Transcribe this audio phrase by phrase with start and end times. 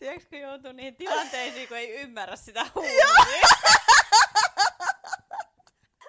[0.00, 3.06] Tiedätkö, kun joutuu niihin tilanteisiin, kun ei ymmärrä sitä huumoria?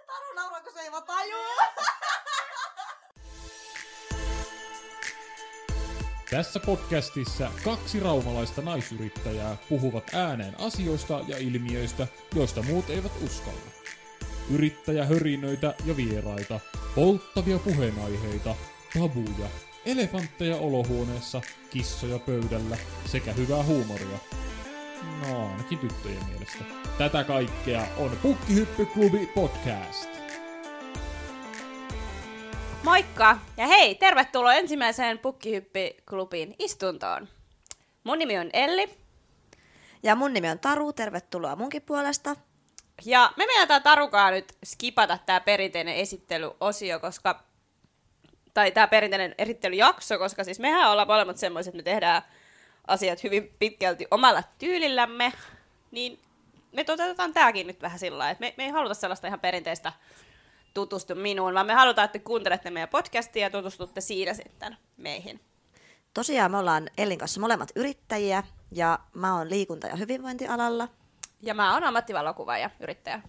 [0.08, 1.56] Taru nauraa, kun se ei vaan tajua.
[6.30, 13.72] Tässä podcastissa kaksi raumalaista naisyrittäjää puhuvat ääneen asioista ja ilmiöistä, joista muut eivät uskalla.
[14.52, 16.60] Yrittäjähörinöitä ja vieraita,
[16.96, 18.56] polttavia puheenaiheita,
[18.94, 19.50] tabuja,
[19.86, 24.18] elefantteja olohuoneessa, kissoja pöydällä sekä hyvää huumoria.
[25.28, 26.64] No ainakin tyttöjen mielestä.
[26.98, 30.10] Tätä kaikkea on Pukkihyppyklubi podcast.
[32.84, 33.38] Moikka!
[33.58, 37.28] Ja hei, tervetuloa ensimmäiseen Pukkihyppi-klubin istuntoon.
[38.04, 38.90] Mun nimi on Elli,
[40.04, 42.36] Ja mun nimi on Taru, tervetuloa munkin puolesta.
[43.06, 47.44] ja me meinataan Tarukaa nyt skipata tää perinteinen esittelyosio, koska
[48.54, 52.22] tai tämä perinteinen esittelyjakso, koska siis mehän ollaan molemmat semmoiset, että me tehdään
[52.88, 55.34] asiat hyvin pitkälti omalla tyylillämme,
[55.92, 56.20] niin
[56.72, 59.94] me toteutetaan tääkin nyt vähän sillä että me, me ei haluta sellaista ihan perinteistä
[60.74, 65.40] tutustu minuun, vaan me halutaan, että kuuntelette meidän podcastia ja tutustutte siinä sitten meihin.
[66.14, 70.88] Tosiaan me ollaan Ellin kanssa molemmat yrittäjiä ja mä oon liikunta- ja hyvinvointialalla.
[71.42, 73.22] Ja mä oon ammattivalokuvaaja, yrittäjä.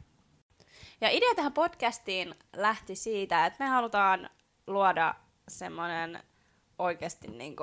[1.00, 4.30] Ja idea tähän podcastiin lähti siitä, että me halutaan
[4.66, 5.14] luoda
[5.48, 6.22] semmoinen
[6.78, 7.56] oikeasti niin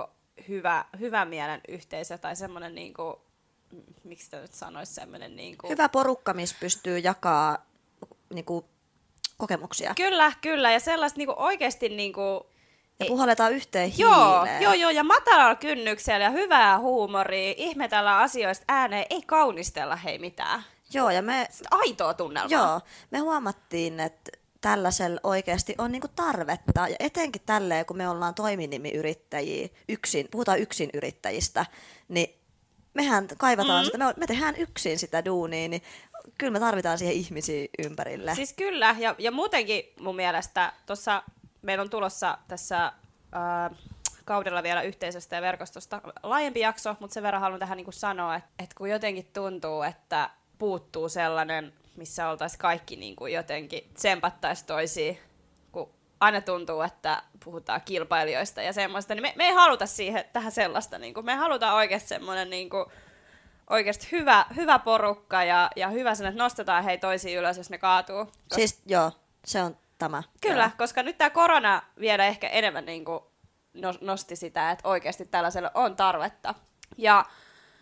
[0.48, 3.16] hyvä, hyvä mielen yhteisö tai semmoinen, niin kuin,
[4.04, 5.72] miksi sitä nyt sanoisi, semmoinen niin kuin...
[5.72, 7.66] Hyvä porukka, missä pystyy jakaa
[8.34, 8.66] niinku,
[9.38, 9.94] kokemuksia.
[9.96, 10.72] Kyllä, kyllä.
[10.72, 12.44] Ja sellaista niin kuin oikeasti niin kuin,
[13.00, 14.64] Ja puhalletaan yhteen Joo, hiileen.
[14.64, 20.64] joo, joo, ja matalalla kynnyksellä ja hyvää huumoria, ihmetellä asioista ääneen, ei kaunistella hei mitään.
[20.94, 22.60] Joo, ja me, Sitä aitoa tunnelmaa.
[22.60, 24.32] joo, me huomattiin, että
[24.62, 30.90] tällaisella oikeasti on niinku tarvetta, ja etenkin tälleen, kun me ollaan toiminimiyrittäjiä, yksin, puhutaan yksin
[30.94, 31.66] yrittäjistä,
[32.08, 32.40] niin
[32.94, 33.86] mehän kaivataan mm.
[33.86, 35.82] sitä, me, me tehdään yksin sitä duunia, niin
[36.38, 38.36] kyllä me tarvitaan siihen ihmisiä ympärille.
[38.36, 41.24] Siis kyllä, ja, ja muutenkin mun mielestä tuossa
[41.62, 42.94] meillä on tulossa tässä
[43.32, 43.72] ää,
[44.26, 48.50] kaudella vielä yhteisöstä ja verkostosta laajempi jakso, mutta sen verran haluan tähän niin sanoa, että,
[48.60, 55.20] että kun jotenkin tuntuu, että puuttuu sellainen, missä oltaisiin kaikki niin kuin jotenkin tsempattaisi toisiin,
[55.72, 55.90] kun
[56.20, 60.98] aina tuntuu, että puhutaan kilpailijoista ja semmoista, niin me, me ei haluta siihen, tähän sellaista,
[60.98, 62.86] niin kuin, me halutaan oikeasti semmoinen niin kuin,
[63.70, 67.78] oikeasti hyvä, hyvä porukka ja, ja hyvä sen, että nostetaan hei toisiin ylös, jos ne
[67.78, 68.26] kaatuu.
[68.26, 69.12] Koska, Siis joo,
[69.46, 70.24] se on tämä.
[70.42, 70.72] kyllä, Joo.
[70.78, 73.20] koska nyt tämä korona vielä ehkä enemmän niin kuin
[74.02, 76.56] nosti sitä, että oikeasti tällaiselle on tarvetta.
[76.98, 77.26] Ja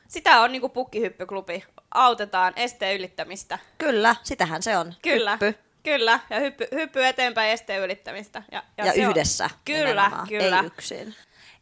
[0.08, 1.64] sitä on niin kuin pukkihyppyklubi.
[1.94, 3.60] Autetaan esteen ylittämistä.
[3.78, 4.94] Kyllä, sitähän se on.
[5.02, 5.32] Kyllä.
[5.42, 5.60] Hyppy.
[5.84, 8.44] Kyllä, ja hyppy, hyppy eteenpäin esteen ylittämistä.
[8.52, 9.50] Ja, Ja, on- yhdessä.
[9.66, 10.60] Kyllä, nimenomaan, kyllä.
[10.60, 11.16] Ei yksin.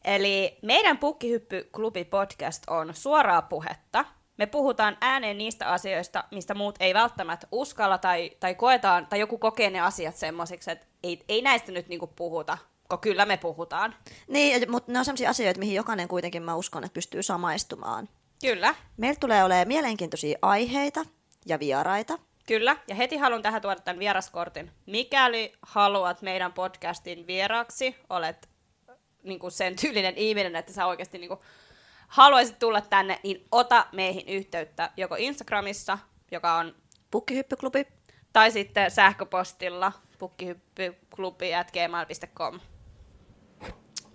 [0.05, 4.05] Eli meidän Pukkihyppy-klubi podcast on suoraa puhetta.
[4.37, 9.37] Me puhutaan ääneen niistä asioista, mistä muut ei välttämättä uskalla tai, tai koetaan, tai joku
[9.37, 12.57] kokee ne asiat semmoisiksi, että ei, ei näistä nyt niinku puhuta,
[12.89, 13.95] kun kyllä me puhutaan.
[14.27, 18.09] Niin, mutta ne on sellaisia asioita, mihin jokainen kuitenkin mä uskon, että pystyy samaistumaan.
[18.41, 21.05] Kyllä, Meillä tulee olemaan mielenkiintoisia aiheita
[21.45, 22.17] ja vieraita.
[22.47, 22.77] kyllä.
[22.87, 24.71] Ja heti haluan tähän tuoda tämän vieraskortin.
[24.85, 28.49] Mikäli haluat meidän podcastin vieraaksi, olet
[29.23, 31.39] niin kuin sen tyylinen ihminen, että sä oikeasti niin kuin
[32.07, 35.97] haluaisit tulla tänne, niin ota meihin yhteyttä joko Instagramissa,
[36.31, 36.75] joka on
[37.11, 37.87] Pukkihyppyklubi.
[38.33, 42.59] tai sitten sähköpostilla pukkihyppyklubi.gmail.com.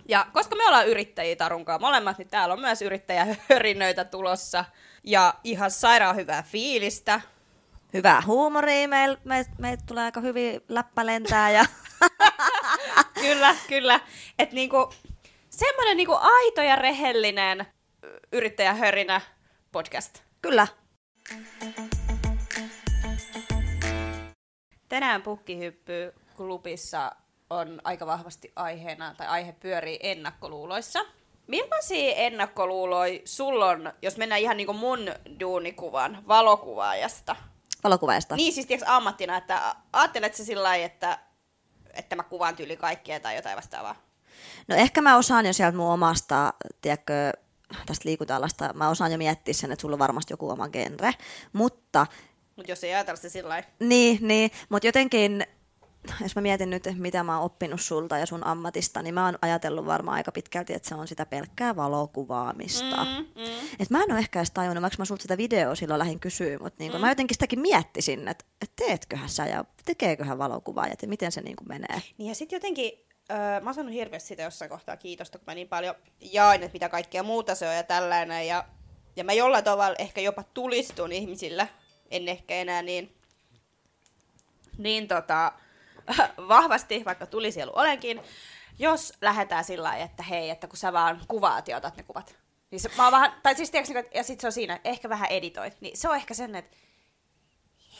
[0.07, 4.65] Ja koska me ollaan yrittäjiä Tarunkaan molemmat, niin täällä on myös yrittäjähörinöitä tulossa.
[5.03, 7.21] Ja ihan sairaan hyvää fiilistä.
[7.93, 8.87] Hyvää huumoria.
[8.87, 11.51] Meillä me, me tulee aika hyvin läppälentää.
[11.51, 11.65] Ja...
[13.21, 13.99] kyllä, kyllä.
[14.39, 14.93] Että niinku,
[15.49, 17.65] semmoinen niinku aito ja rehellinen
[18.31, 19.21] yrittäjähörinä
[19.71, 20.19] podcast.
[20.41, 20.67] Kyllä.
[24.89, 27.11] Tänään Pukkihyppy klubissa
[27.51, 30.99] on aika vahvasti aiheena, tai aihe pyörii ennakkoluuloissa.
[31.47, 34.99] Millaisia ennakkoluuloja sulla on, jos mennään ihan niinku mun
[35.39, 37.35] duunikuvan valokuvaajasta?
[37.83, 38.35] Valokuvaajasta.
[38.35, 41.19] Niin siis tiiäks, ammattina, että ajattelet se sillä lailla, että,
[41.93, 43.95] että mä kuvaan tyyli kaikkea tai jotain vastaavaa?
[44.67, 47.33] No ehkä mä osaan jo sieltä mun omasta, tiedätkö,
[47.85, 51.13] tästä liikunta-alasta, mä osaan jo miettiä sen, että sulla on varmasti joku oma genre.
[51.53, 52.07] Mutta,
[52.55, 53.69] Mutta jos ei ajatella se sillä lailla.
[53.79, 55.45] niin, niin, mutta jotenkin,
[56.21, 59.37] jos mä mietin nyt, mitä mä oon oppinut sulta ja sun ammatista, niin mä oon
[59.41, 63.05] ajatellut varmaan aika pitkälti, että se on sitä pelkkää valokuvaamista.
[63.05, 63.51] Mm, mm.
[63.79, 66.59] Et mä en ole ehkä edes tajunnut, vaikka mä sulta sitä videoa silloin lähdin kysyä,
[66.59, 67.01] mutta niinku, mm.
[67.01, 71.63] mä jotenkin sitäkin miettisin, että et teetköhän sä ja tekeeköhän valokuvaajat ja miten se niinku
[71.63, 72.01] menee.
[72.17, 72.91] Niin ja sitten jotenkin,
[73.31, 76.75] öö, mä oon saanut hirveästi sitä jossain kohtaa kiitosta, kun mä niin paljon jain, että
[76.75, 78.47] mitä kaikkea muuta se on ja tällainen.
[78.47, 78.65] Ja
[79.15, 81.67] ja mä jollain tavalla ehkä jopa tulistun ihmisillä,
[82.11, 83.15] en ehkä enää niin,
[84.77, 85.53] niin tota,
[86.47, 88.21] vahvasti, vaikka tulisielu olenkin,
[88.79, 92.35] jos lähdetään sillä lailla, että hei, että kun sä vaan kuvaat ja otat ne kuvat.
[92.71, 95.29] Niin se, mä oon vähän, tai siis tiedätkö, ja sit se on siinä, ehkä vähän
[95.29, 95.81] editoit.
[95.81, 96.77] Niin se on ehkä sen, että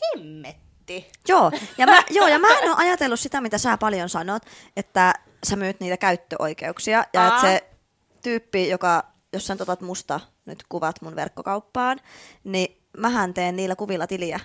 [0.01, 1.11] hemmetti.
[1.27, 4.43] Joo, ja mä, joo, ja mä en ole ajatellut sitä, mitä sä paljon sanot,
[4.77, 7.27] että sä myyt niitä käyttöoikeuksia, ja Aa.
[7.27, 7.69] että se
[8.21, 9.03] tyyppi, joka,
[9.33, 11.99] jos sä otat musta nyt kuvat mun verkkokauppaan,
[12.43, 14.39] niin mähän teen niillä kuvilla tiliä,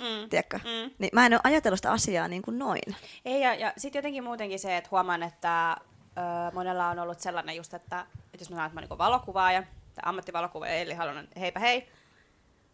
[0.00, 0.28] Mm.
[0.30, 0.58] tiedätkö?
[0.58, 0.90] Mm.
[0.98, 2.96] Niin mä en ole ajatellut sitä asiaa niin kuin noin.
[3.24, 7.56] Ei, ja, ja sitten jotenkin muutenkin se, että huomaan, että ö, monella on ollut sellainen
[7.56, 11.28] just, että, että jos mä sanon, että mä oon niin valokuvaaja, tai ammattivalokuvaaja, eli haluan,
[11.40, 11.88] heipä hei,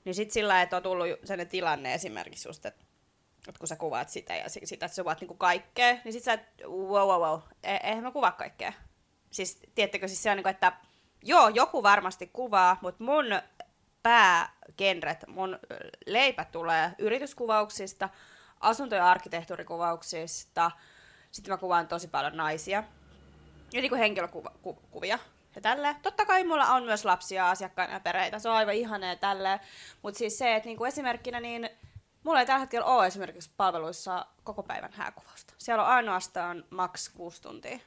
[0.05, 2.84] niin sitten sillä että on tullut sellainen tilanne esimerkiksi just, että,
[3.49, 6.25] että kun sä kuvaat sitä ja si- sitä, että sä kuvaat niinku kaikkea, niin sit
[6.25, 8.72] sä, et, wow, wow, wow, e- eihän mä kuvaa kaikkea.
[9.31, 10.72] Siis, tiedättekö, siis se on niinku, että
[11.22, 13.25] joo, joku varmasti kuvaa, mutta mun
[14.06, 15.58] päägenret, mun
[16.06, 18.08] leipä tulee yrityskuvauksista,
[18.61, 20.70] asunto- ja arkkitehtuurikuvauksista,
[21.31, 22.85] sitten mä kuvaan tosi paljon naisia,
[23.73, 25.19] ja niin kuin henkilökuvia
[25.55, 25.97] ja tälleen.
[26.03, 29.61] Totta kai mulla on myös lapsia, asiakkaina ja perheitä, se on aivan ihanaa tälleen.
[30.03, 31.70] Mutta siis se, että niinku esimerkkinä, niin
[32.25, 35.55] mulla ei tällä hetkellä ole esimerkiksi palveluissa koko päivän hääkuvausta.
[35.58, 37.79] Siellä on ainoastaan maks 6 tuntia.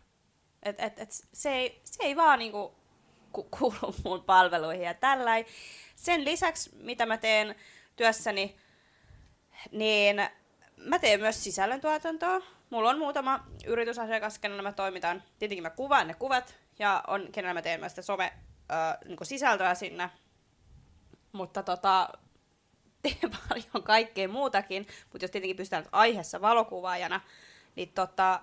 [0.63, 2.78] Et, et, et se, ei, se ei vaan niinku
[3.31, 5.45] ku, kuulu mun palveluihin ja tälläin.
[5.95, 7.55] Sen lisäksi, mitä mä teen
[7.95, 8.55] työssäni,
[9.71, 10.21] niin
[10.77, 12.41] mä teen myös sisällöntuotantoa.
[12.69, 15.23] Mulla on muutama yritysasiakas, kenellä mä toimitan.
[15.39, 18.33] Tietenkin mä kuvaan ne kuvat ja on, kenellä mä teen myös sitä some
[18.71, 20.09] ö, niin sisältöä sinne.
[21.31, 22.09] Mutta tota,
[23.03, 24.87] teen paljon kaikkea muutakin.
[25.11, 27.21] Mutta jos tietenkin pystytään aiheessa valokuvaajana,
[27.75, 28.39] niin tota,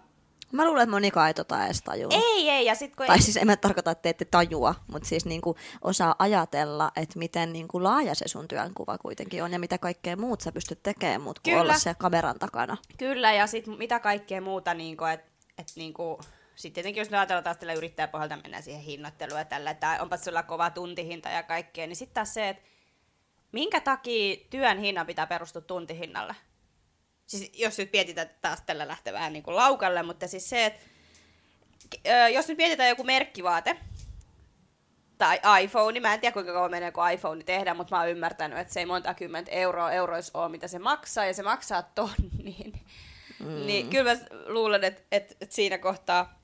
[0.52, 2.10] Mä luulen, että monikaan ei tota edes tajua.
[2.12, 2.66] ei, ei.
[2.66, 5.24] Ja sit kun Tai ei, siis en mä tarkoita, että te ette tajua, mutta siis
[5.24, 10.16] niinku osaa ajatella, että miten niinku laaja se sun työnkuva kuitenkin on ja mitä kaikkea
[10.16, 11.62] muut sä pystyt tekemään, mutta kuin Kyllä.
[11.62, 12.76] olla siellä kameran takana.
[12.98, 15.26] Kyllä, ja sitten mitä kaikkea muuta, niin että
[15.58, 16.20] et, niinku,
[16.54, 20.16] sitten tietenkin jos me ajatellaan taas tällä yrittäjäpohjalta, mennään siihen hinnoitteluun ja tällä, että onpa
[20.16, 22.62] sulla kova tuntihinta ja kaikkea, niin sitten taas se, että
[23.52, 26.34] minkä takia työn hinnan pitää perustua tuntihinnalle?
[27.26, 30.66] Siis jos nyt mietitään että taas tällä lähtee vähän niin kuin laukalle, mutta siis se,
[30.66, 30.84] että
[32.32, 33.76] jos nyt mietitään joku merkkivaate,
[35.18, 38.10] tai iPhone, niin mä en tiedä kuinka kauan menee, kun iPhone tehdään, mutta mä oon
[38.10, 41.82] ymmärtänyt, että se ei monta kymmentä euroa euroissa ole, mitä se maksaa, ja se maksaa
[41.82, 42.80] tonnin.
[43.40, 43.66] Mm.
[43.66, 46.38] Niin kyllä mä luulen, että, että, että siinä kohtaa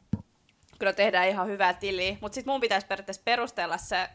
[0.79, 4.09] kyllä tehdään ihan hyvää tiliä, mutta sitten mun pitäisi periaatteessa perustella se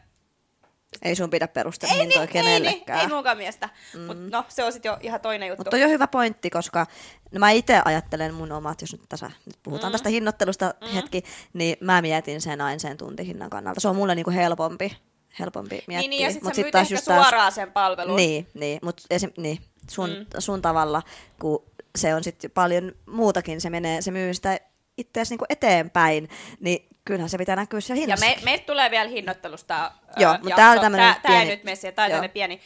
[1.02, 3.00] Ei sun pidä perustella ei, hintoja niin, ei, niin, kenellekään.
[3.00, 3.68] ei munkaan mielestä.
[3.94, 4.00] Mm.
[4.00, 5.60] Mutta no, se on sitten jo ihan toinen juttu.
[5.60, 6.86] Mutta on jo hyvä pointti, koska
[7.32, 9.92] no mä itse ajattelen mun omat, jos nyt, tässä, nyt puhutaan mm.
[9.92, 10.88] tästä hinnoittelusta mm.
[10.88, 13.80] hetki, niin mä mietin sen aina sen tuntihinnan kannalta.
[13.80, 14.96] Se on mulle niinku helpompi,
[15.38, 15.98] helpompi miettiä.
[15.98, 18.16] niin, niin, ja sitten Mut sä sit taas just taas- suoraan sen palvelun.
[18.16, 19.58] Niin, niin mutta esim, niin,
[19.90, 20.26] sun, mm.
[20.38, 21.02] sun tavalla,
[21.40, 21.64] kun
[21.96, 24.60] se on sitten paljon muutakin, se menee, se myy sitä
[24.98, 26.28] itseäsi niinku eteenpäin,
[26.60, 28.44] niin kyllähän se pitää näkyä siellä Ja hinnassakin.
[28.44, 30.80] me, tulee vielä hinnoittelusta Joo, ää, mut tää oli jakso.
[30.82, 32.14] tämmönen tää, tää ei pieni- nyt mene siihen, tää on joo.
[32.16, 32.60] tämmönen pieni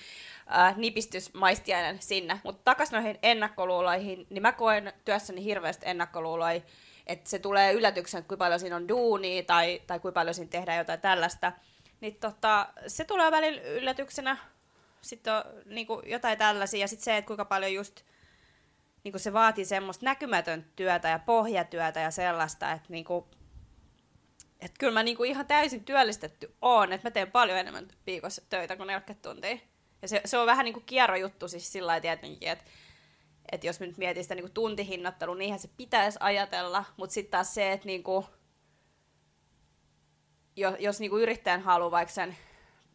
[0.58, 2.40] äh, nipistysmaistiainen sinne.
[2.44, 6.60] Mutta takas noihin ennakkoluuloihin, niin mä koen työssäni hirveästi ennakkoluuloja,
[7.06, 10.50] että se tulee yllätyksen, että kuinka paljon siinä on duunia tai, tai kuinka paljon siinä
[10.50, 11.52] tehdään jotain tällaista.
[12.00, 14.36] Niin tota, se tulee välillä yllätyksenä.
[15.00, 16.80] Sitten on niin jotain tällaisia.
[16.80, 18.02] Ja sitten se, että kuinka paljon just
[19.04, 23.04] niin se vaatii semmoista näkymätöntä työtä ja pohjatyötä ja sellaista, että niin
[24.60, 28.76] että kyllä mä niinku ihan täysin työllistetty oon, että mä teen paljon enemmän viikossa töitä
[28.76, 29.58] kuin 40 tuntia.
[30.02, 32.64] Ja se, se on vähän niinku kierrojuttu siis sillä tietenkin, että
[33.52, 37.54] että jos mä nyt mietin sitä niinku tuntihinnattelua, niinhän se pitäisi ajatella, mutta sitten taas
[37.54, 38.26] se, että niinku,
[40.56, 42.36] jos, jos niinku yrittäjän haluaa vaikka sen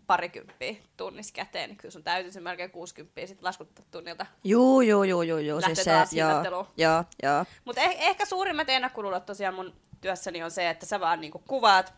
[0.08, 4.26] parikymppiä tunnissa käteen, niin kyllä sun täytyy se melkein 60 sitten laskuttaa tunnilta.
[4.44, 5.58] Juu, juu, juu, juu, juu.
[5.62, 6.68] Lähtee Siis se, taas joo, hinnoitteluun.
[6.78, 7.46] joo, joo.
[7.66, 11.94] Mutta eh- ehkä suurimmat ennakkoluulot tosiaan mun työssäni on se, että sä vaan niinku kuvaat,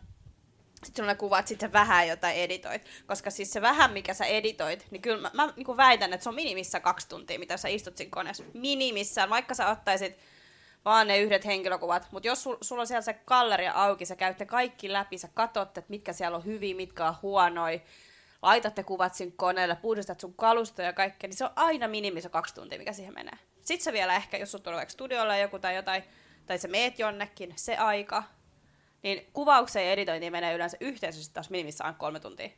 [0.85, 2.81] sitten sulla kuvat, sitten vähän jotain editoit.
[3.07, 6.29] Koska siis se vähän, mikä sä editoit, niin kyllä mä, mä niinku väitän, että se
[6.29, 8.43] on minimissä kaksi tuntia, mitä sä istut siinä koneessa.
[8.53, 10.17] Minimissään, vaikka sä ottaisit
[10.85, 12.07] vaan ne yhdet henkilökuvat.
[12.11, 15.67] Mutta jos sul, sulla on siellä se galleria auki, sä käytte kaikki läpi, sä katot,
[15.77, 17.79] että mitkä siellä on hyviä, mitkä on huonoja,
[18.41, 22.55] laitatte kuvat sinne koneelle, puhdistat sun kalustoja ja kaikkea, niin se on aina minimissä kaksi
[22.55, 23.37] tuntia, mikä siihen menee.
[23.61, 26.03] Sitten sä vielä ehkä, jos sulla tulee vaikka studiolle joku tai jotain,
[26.45, 28.23] tai sä meet jonnekin, se aika,
[29.03, 32.49] niin kuvaukseen ja editointiin menee yleensä yhteensä taas minimissään kolme tuntia.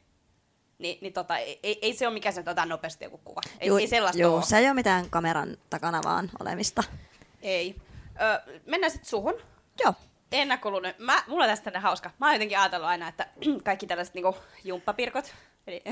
[0.80, 3.42] Ni, niin tota, ei, ei, se ole mikään se tota nopeasti joku kuva.
[3.60, 4.44] Ei, Juu, ei sellaista juu, ole.
[4.44, 6.84] se ei ole mitään kameran takana vaan olemista.
[7.42, 7.76] Ei.
[8.22, 9.34] Ö, mennään sitten suhun.
[9.84, 9.94] Joo.
[10.32, 10.96] Ennakkoluuloinen.
[10.98, 12.12] Mä, mulla on tästä tänne hauska.
[12.20, 13.28] Mä oon jotenkin ajatellut aina, että
[13.64, 15.34] kaikki tällaiset niinku jumppapirkot,
[15.68, 15.84] Eli,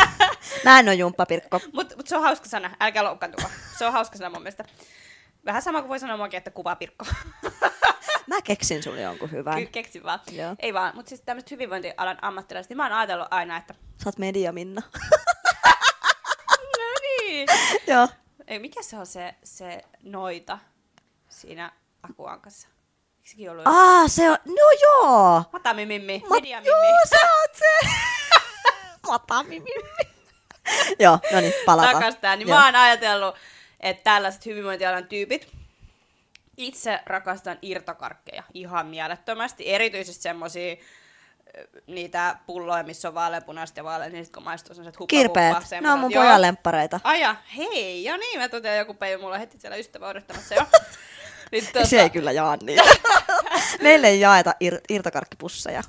[0.64, 1.60] Mä en oo jumppapirkko.
[1.72, 3.48] Mutta mut se on hauska sana, älkää loukkaantuko.
[3.78, 4.64] Se on hauska sana mun mielestä.
[5.44, 7.04] Vähän sama kuin voi sanoa muakin, että kuvapirkko.
[8.26, 9.58] Mä keksin sulle jonkun hyvän.
[9.58, 10.20] Ky- Keksin vaan.
[10.32, 10.54] Joo.
[10.58, 13.74] Ei vaan, mutta siis tämmöiset hyvinvointialan ammattilaiset, niin mä oon ajatellut aina, että
[14.04, 14.82] Sä oot media Minna.
[16.60, 17.48] no niin.
[17.86, 18.08] Joo.
[18.46, 20.58] Ei, mikä se on se, se noita
[21.42, 21.72] siinä
[22.10, 22.68] Akuankassa?
[23.18, 23.66] Eikö sekin ollut?
[23.66, 25.42] Aa, se on, no joo.
[25.52, 26.68] Matami Mimmi, Ma- Media Mimmi.
[26.88, 27.88] Joo, sä oot se.
[29.08, 30.12] Matami Mimmi.
[31.04, 31.94] joo, no niin, palataan.
[31.94, 32.58] Takas tää, niin Joo.
[32.58, 33.34] mä oon ajatellut,
[33.80, 35.48] että tällaiset hyvinvointialan tyypit,
[36.56, 40.76] itse rakastan irtokarkkeja ihan mielettömästi, erityisesti semmosia
[41.86, 45.54] niitä pulloja, missä on vaaleanpunaiset ja vaalean, niin sit kun maistuu sellaiset huppa Kirpeet.
[45.54, 47.00] huppa, Ne on mun pojan lemppareita.
[47.04, 50.62] Aja, hei, jo niin, mä totean joku päivä, mulla on heti siellä ystävä odottamassa jo.
[51.52, 52.82] niin, tota, Se ei kyllä jaa niitä.
[53.82, 55.82] Meille ei jaeta ir- irtokarkkipusseja.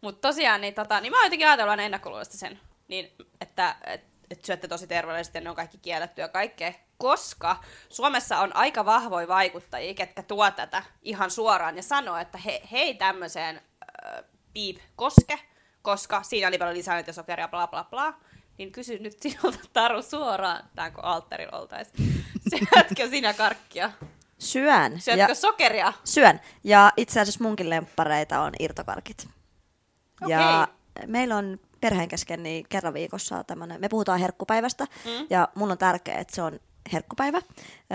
[0.00, 4.04] Mutta tosiaan, niin, tota, niin mä oon jotenkin ajatellut aina ennakkoluulosta sen, niin, että et,
[4.30, 7.56] et syötte tosi terveellisesti ja ne on kaikki kielletty ja kaikkea, koska
[7.88, 12.94] Suomessa on aika vahvoja vaikuttajia, ketkä tuo tätä ihan suoraan ja sanoo, että he, hei
[12.94, 15.38] tämmöiseen äh, piip koske,
[15.82, 18.14] koska siinä on niin paljon lisäaineita ja sokeria, bla bla bla.
[18.58, 22.24] Niin kysy nyt sinulta, Taru, suoraan, tää kun alttarilla oltaisiin.
[22.50, 23.90] Syötkö sinä karkkia?
[24.40, 25.00] Syön.
[25.00, 25.92] Syötkö Ja, sokeria?
[26.04, 26.40] syön.
[26.64, 29.28] Ja itse asiassa munkin lemppareita on irtokarkit.
[30.26, 31.06] Ja Okei.
[31.06, 35.26] meillä on perheen kesken niin kerran viikossa tämmöinen, me puhutaan herkkupäivästä, mm.
[35.30, 36.60] ja mun on tärkeää, että se on
[36.92, 37.40] herkkupäivä.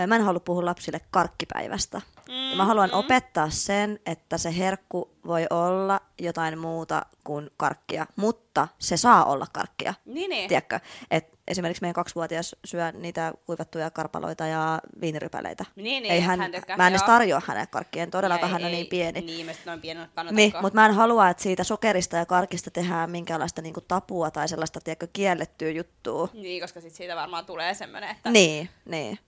[0.06, 2.00] Mä en halua puhua lapsille karkkipäivästä.
[2.28, 2.98] Mm, ja mä haluan mm.
[2.98, 9.46] opettaa sen, että se herkku voi olla jotain muuta kuin karkkia, mutta se saa olla
[9.52, 9.94] karkkia.
[10.04, 10.48] Niin, niin.
[10.48, 10.80] Tiedätkö?
[11.10, 15.64] Et esimerkiksi meidän kaksivuotias syö niitä kuivattuja karpaloita ja viinirypäleitä.
[15.76, 18.52] Niin, niin, ei hän, hän tykkää, mä en edes tarjoa hänelle karkkia, en todellakaan Ja
[18.52, 19.20] hän on ei- niin pieni.
[19.20, 19.80] Niin, noin
[20.14, 20.36] kannata.
[20.36, 24.48] Niin, mutta mä en halua, että siitä sokerista ja karkista tehdään minkäänlaista niinku tapua tai
[24.48, 26.28] sellaista tiedätkö, kiellettyä juttua.
[26.32, 28.30] Niin, koska sit siitä varmaan tulee semmoinen, että...
[28.30, 29.18] Niin, niin.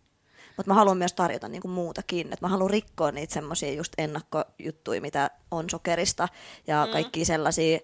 [0.57, 2.33] Mutta mä haluan myös tarjota niinku muutakin.
[2.33, 6.29] Et mä haluan rikkoa niitä semmoisia just ennakkojuttuja, mitä on sokerista
[6.67, 6.93] ja mm.
[6.93, 7.79] kaikki sellaisia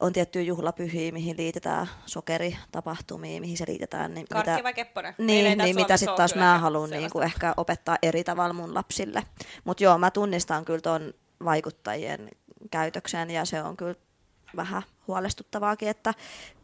[0.00, 4.14] on tiettyjä juhlapyhiä, mihin liitetään sokeritapahtumia, mihin se liitetään.
[4.14, 5.14] Niin Karkki mitä, vai kepponen?
[5.18, 7.00] Ei niin, niin mitä sitten taas mä haluan sellaista.
[7.00, 9.22] niinku ehkä opettaa eri tavalla mun lapsille.
[9.64, 11.14] Mutta joo, mä tunnistan kyllä ton
[11.44, 12.28] vaikuttajien
[12.70, 13.94] käytöksen ja se on kyllä
[14.56, 16.14] vähän huolestuttavaakin, että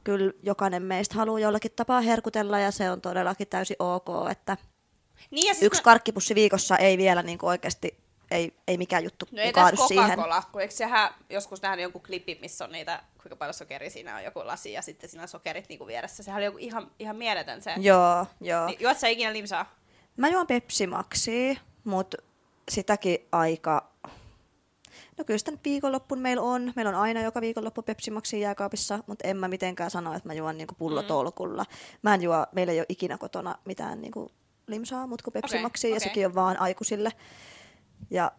[0.05, 4.57] kyllä jokainen meistä haluaa jollakin tapaa herkutella ja se on todellakin täysin ok, että
[5.31, 7.99] Niin, ja siis yksi mä- karkkipussi viikossa ei vielä niinku oikeasti,
[8.31, 10.11] ei, ei mikään juttu No ei kaadu tässä siihen.
[10.19, 14.17] Coca-Cola, kun eikö sehän joskus nähnyt jonkun klipin, missä on niitä, kuinka paljon sokeria siinä
[14.17, 16.23] on joku lasi ja sitten siinä on sokerit niinku vieressä.
[16.23, 17.75] Sehän oli joku ihan, ihan mieletön se.
[17.77, 18.67] Joo, joo.
[18.67, 19.75] Niin, juot sä ikinä limsaa?
[20.17, 21.55] Mä juon Pepsi Maxia,
[21.85, 22.17] mutta
[22.71, 23.91] sitäkin aika...
[25.19, 26.73] No kyllä sitä viikonloppun meillä on.
[26.77, 30.35] Meillä on aina joka viikonloppu Pepsi Maxia jääkaapissa, mutta en mä mitenkään sano, että mä
[30.35, 31.65] juon niinku pullotolkulla.
[32.03, 34.33] Mä en juo, meillä ei ole ikinä kotona mitään niinku
[34.67, 36.09] limsaa, mutta kuin Pepsi Okei, Maxia, ja okei.
[36.09, 37.13] sekin on vaan aikuisille.
[38.11, 38.33] Ja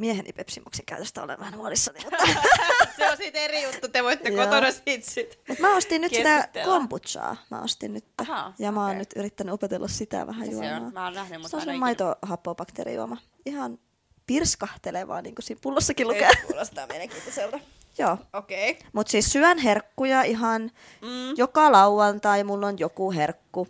[0.00, 1.98] mieheni Pepsi Maxin käytöstä olen vähän huolissani.
[2.04, 2.26] Mutta
[2.96, 5.38] se on siitä eri juttu, te voitte kotona siitä sit.
[5.48, 7.36] Mut mä ostin nyt sitä kombuchaa.
[7.50, 8.04] Mä ostin nyt.
[8.18, 8.98] Ahaa, ja mä oon okei.
[8.98, 10.84] nyt yrittänyt opetella sitä vähän Mitä se juomaan.
[10.86, 10.92] on?
[10.92, 13.16] Mä oon nähnyt, mutta Se on se maitohappobakteerijuoma.
[13.46, 13.78] Ihan
[14.26, 16.30] pirskahtelevaa, niin kuin siinä pullossakin lukee.
[16.46, 17.60] Kuulostaa mielenkiintoiselta.
[17.98, 18.18] Joo.
[18.32, 18.70] Okei.
[18.70, 18.82] Okay.
[18.92, 20.62] Mutta siis syön herkkuja ihan
[21.02, 21.36] Mm.
[21.36, 23.68] joka lauantai, mulla on joku herkku.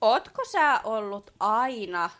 [0.00, 2.10] Ootko sä ollut aina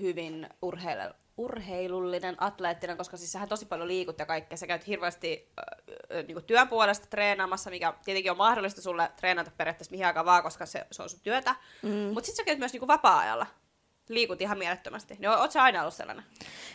[0.00, 4.56] hyvin urheile- urheilullinen, atleettinen, koska siis sähän tosi paljon liikut ja kaikkea.
[4.56, 9.90] Sä käyt hirveästi äh, niin työn puolesta treenaamassa, mikä tietenkin on mahdollista sulle treenata periaatteessa
[9.90, 11.54] mihin aikaan vaan, koska se, se on sun työtä.
[11.82, 11.90] Mm.
[11.90, 13.46] Mutta sitten sä käyt myös niin vapaa-ajalla.
[14.08, 15.14] Liikut ihan mielettömästi.
[15.18, 16.24] Niin oot sä aina ollut sellainen?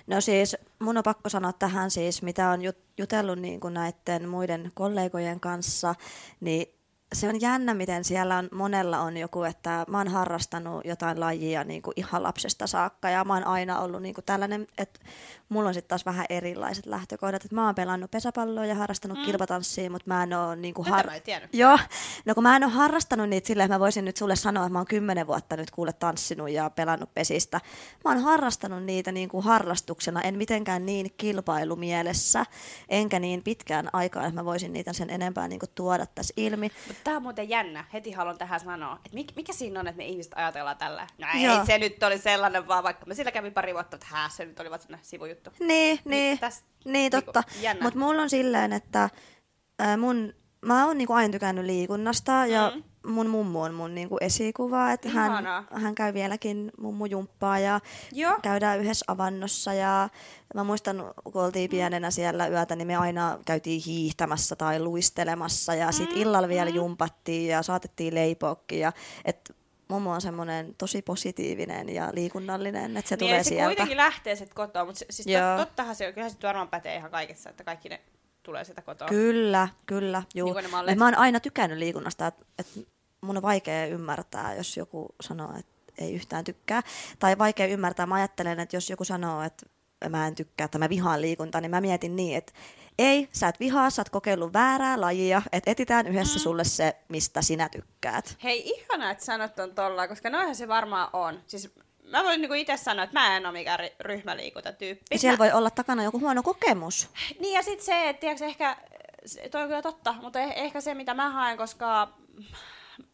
[0.07, 4.29] No siis mun on pakko sanoa tähän siis, mitä on jut- jutellut niin kuin näiden
[4.29, 5.95] muiden kollegojen kanssa,
[6.39, 6.74] niin
[7.13, 11.63] se on jännä, miten siellä on, monella on joku, että mä oon harrastanut jotain lajia
[11.63, 14.99] niin kuin ihan lapsesta saakka ja mä oon aina ollut niin kuin tällainen, että
[15.49, 19.25] mulla on sitten taas vähän erilaiset lähtökohdat, että mä oon pelannut pesäpalloa ja harrastanut mm.
[19.25, 20.87] kilpatanssia, mutta mä en oo niin kuin
[21.23, 21.49] tiennyt.
[21.53, 21.79] Joo,
[22.25, 24.73] no kun mä en ole harrastanut niitä silleen, että mä voisin nyt sulle sanoa, että
[24.73, 27.61] mä oon kymmenen vuotta nyt kuule tanssinut ja pelannut pesistä.
[28.05, 32.45] Mä oon harrastanut niitä niin kuin harrastuksena, en mitenkään niin kilpailumielessä,
[32.89, 36.71] enkä niin pitkään aikaa, että mä voisin niitä sen enempää niin kuin tuoda tässä ilmi.
[36.95, 37.85] Mutta tää on muuten jännä.
[37.93, 41.07] Heti haluan tähän sanoa, että mikä, mikä siinä on, että me ihmiset ajatellaan tällä.
[41.17, 41.65] No ei, Joo.
[41.65, 44.59] se nyt oli sellainen vaan, vaikka mä sillä kävin pari vuotta, että hää, se nyt
[44.59, 45.49] oli vaan sivujuttu.
[45.59, 47.43] Niin, niin, täs- niin totta.
[47.47, 47.83] niinku jännä.
[47.83, 49.09] Mutta mulla on silleen, että
[49.79, 50.33] ää, mun,
[50.65, 52.83] mä oon niinku aina tykännyt liikunnasta ja mm.
[53.07, 57.79] Mun mummu on mun niinku esikuva, että hän, hän käy vieläkin mummujumppaa ja
[58.11, 58.37] Joo.
[58.41, 60.09] käydään yhdessä avannossa ja
[60.55, 65.91] mä muistan, kun oltiin pienenä siellä yötä, niin me aina käytiin hiihtämässä tai luistelemassa ja
[65.91, 68.91] sit Mm, illalla vielä jumpattiin ja saatettiin leipoakin ja
[69.25, 69.55] et
[69.87, 73.65] mummo on semmoinen tosi positiivinen ja liikunnallinen, että se niin, tulee ja se sieltä.
[73.65, 75.57] kuitenkin lähtee sitten kotoa, mutta siis Joo.
[75.57, 78.01] tot, tottahan se on, kyllähän se varmaan pätee ihan kaikessa, että kaikki ne
[78.43, 79.07] tulee sieltä kotoa.
[79.07, 80.23] Kyllä, kyllä.
[80.35, 80.55] Juu.
[80.87, 82.87] Niin mä oon aina tykännyt liikunnasta, että et
[83.25, 86.83] mun on vaikea ymmärtää, jos joku sanoo, että ei yhtään tykkää.
[87.19, 89.65] Tai vaikea ymmärtää, mä ajattelen, että jos joku sanoo, että
[90.09, 92.53] mä en tykkää, että mä vihaan liikuntaa, niin mä mietin niin, että
[92.99, 96.43] ei, sä et vihaa, sä oot kokeillut väärää lajia, että etitään yhdessä mm.
[96.43, 98.37] sulle se, mistä sinä tykkäät.
[98.43, 101.39] Hei, ihana, että sanot on tolla, koska noinhan se varmaan on.
[101.47, 101.69] Siis
[102.03, 105.05] mä voin niinku itse sanoa, että mä en ole mikään ry- ryhmäliikuntatyyppi.
[105.11, 107.09] Ja siellä Mä- voi olla takana joku huono kokemus.
[107.39, 108.77] Niin ja sitten se, että tiiäks, ehkä,
[109.51, 112.13] toi on kyllä totta, mutta eh- ehkä se mitä mä haen, koska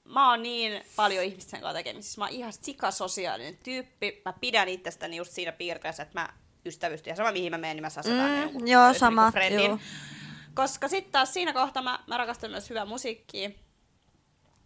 [0.05, 2.21] mä oon niin paljon ihmisten kanssa tekemisissä.
[2.21, 4.21] Mä oon ihan sikasosiaalinen tyyppi.
[4.25, 6.29] Mä pidän itsestäni just siinä piirteessä, että mä
[6.65, 7.11] ystävystyn.
[7.11, 9.65] Ja sama mihin mä menen, niin mä sasetaan Mm, joo, jonkun sama, friendin.
[9.65, 9.79] joo.
[10.53, 13.49] Koska sitten taas siinä kohtaa mä, mä rakastan myös hyvää musiikkia.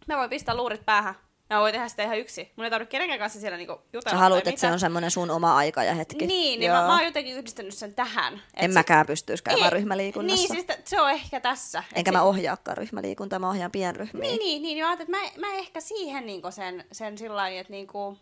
[0.08, 1.16] Mä voin pistää luurit päähän.
[1.50, 2.52] Mä voin tehdä sitä ihan yksi.
[2.56, 4.16] Mun ei tarvitse kenenkään kanssa siellä niinku jutella.
[4.18, 6.28] Sä haluat, että se on semmoinen sun oma aika ja hetki.
[6.28, 6.82] Niin, niin Joo.
[6.82, 8.34] mä, mä oon jotenkin yhdistänyt sen tähän.
[8.34, 10.54] Et En sit- mäkään pystyisi käymään Ei, ryhmäliikunnassa.
[10.54, 11.80] Niin, siis t- se on ehkä tässä.
[11.92, 14.22] Et Enkä se- mä ohjaakaan ryhmäliikuntaa, mä ohjaan pienryhmiä.
[14.22, 14.86] Niin, niin, niin.
[14.86, 18.18] Mä että mä, mä ehkä siihen niinku sen, sen sillä lailla, että niinku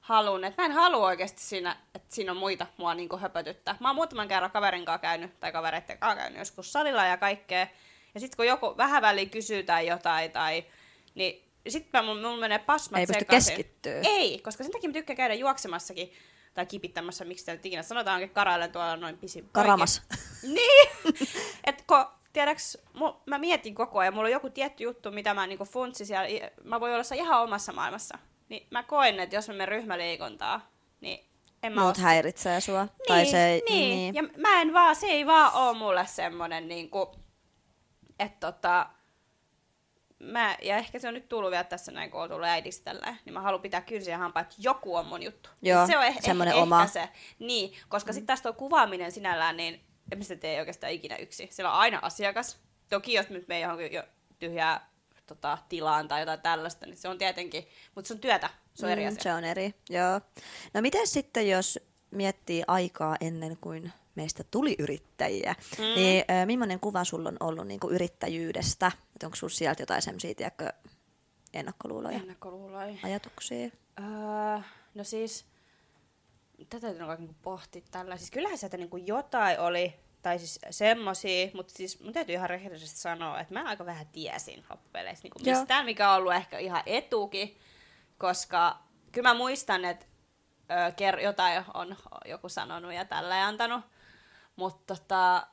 [0.00, 3.76] halun, että mä en halua oikeasti siinä, että siinä on muita mua niinku höpötyttää.
[3.80, 7.66] Mä oon muutaman kerran kaverin kanssa käynyt, tai kavereitten kanssa käynyt joskus salilla ja kaikkea.
[8.14, 10.64] Ja sitten kun joku vähän väliin kysyy tai jotain, tai,
[11.14, 13.56] niin sitten mun, mun menee pasmat Ei pysty sekaisin.
[13.56, 14.00] keskittyä.
[14.04, 16.12] Ei, koska sen takia mä tykkään käydä juoksemassakin,
[16.54, 19.48] tai kipittämässä, miksi sitä nyt ikinä sanotaankin, karailen tuolla noin pisin.
[19.52, 20.02] Karamas.
[20.42, 20.90] Niin,
[21.64, 25.46] että kun, tiedäks, mu, mä mietin koko ajan, mulla on joku tietty juttu, mitä mä
[25.46, 26.28] niinku funtsin siellä,
[26.64, 28.18] mä voin olla ihan omassa maailmassa.
[28.48, 31.26] Niin mä koen, että jos mä menen ryhmäliikuntaa, niin
[31.62, 32.82] en mä Muut oo- häiritsee sua.
[32.84, 33.88] Niin, tai se, niin.
[33.98, 34.14] niin.
[34.14, 37.12] ja mä en vaan, se ei vaan oo mulle semmonen niinku,
[38.18, 38.86] että tota,
[40.20, 43.18] mä, ja ehkä se on nyt tullut vielä tässä näin, kun on tullut äidiksi tälleen,
[43.24, 45.50] niin mä haluan pitää kynsiä hampaa, että joku on mun juttu.
[45.62, 46.80] Joo, se on eh- semmonen eh- oma.
[46.82, 47.08] Ehkä se.
[47.38, 49.80] Niin, koska sitten taas tuo kuvaaminen sinällään, niin
[50.12, 51.48] en sitä tee oikeastaan ikinä yksi.
[51.50, 52.58] Siellä on aina asiakas.
[52.88, 54.02] Toki jos nyt me johonkin jo
[54.38, 54.90] tyhjää
[55.26, 58.92] tota, tilaan tai jotain tällaista, niin se on tietenkin, mutta se on työtä, se on
[58.92, 59.22] eri Mm, asia.
[59.22, 60.20] Se on eri, joo.
[60.74, 61.78] No miten sitten, jos
[62.10, 65.84] miettii aikaa ennen kuin meistä tuli yrittäjiä, mm.
[65.84, 68.92] niin äh, millainen kuva sulla on ollut niin kuin yrittäjyydestä?
[69.16, 70.72] Et onko sulla sieltä jotain semmoisia, tiedätkö,
[71.52, 72.94] ennakkoluuloja, Ennakkoluuloja.
[73.02, 73.68] ajatuksia?
[73.98, 74.60] Öö,
[74.94, 75.46] no siis,
[76.58, 78.16] tätä täytyy alkaa niinku pohtia tällä.
[78.16, 82.98] Siis kyllähän sieltä niinku jotain oli, tai siis semmosia, mutta siis mun täytyy ihan rehellisesti
[82.98, 85.58] sanoa, että mä aika vähän tiesin loppupeleissä niinku Joo.
[85.58, 87.58] mistään, mikä on ollut ehkä ihan etukin,
[88.18, 88.78] koska
[89.12, 90.06] kyllä mä muistan, että
[91.22, 93.80] jotain on joku sanonut ja tällä ei antanut,
[94.56, 95.46] mutta tota,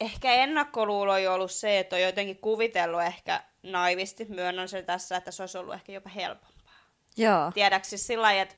[0.00, 5.30] ehkä ennakkoluulo on ollut se, että on jotenkin kuvitellut ehkä naivisti, myönnän sen tässä, että
[5.30, 6.74] se olisi ollut ehkä jopa helpompaa
[7.16, 7.52] Joo.
[7.52, 8.54] tiedäks siis sillä lailla, että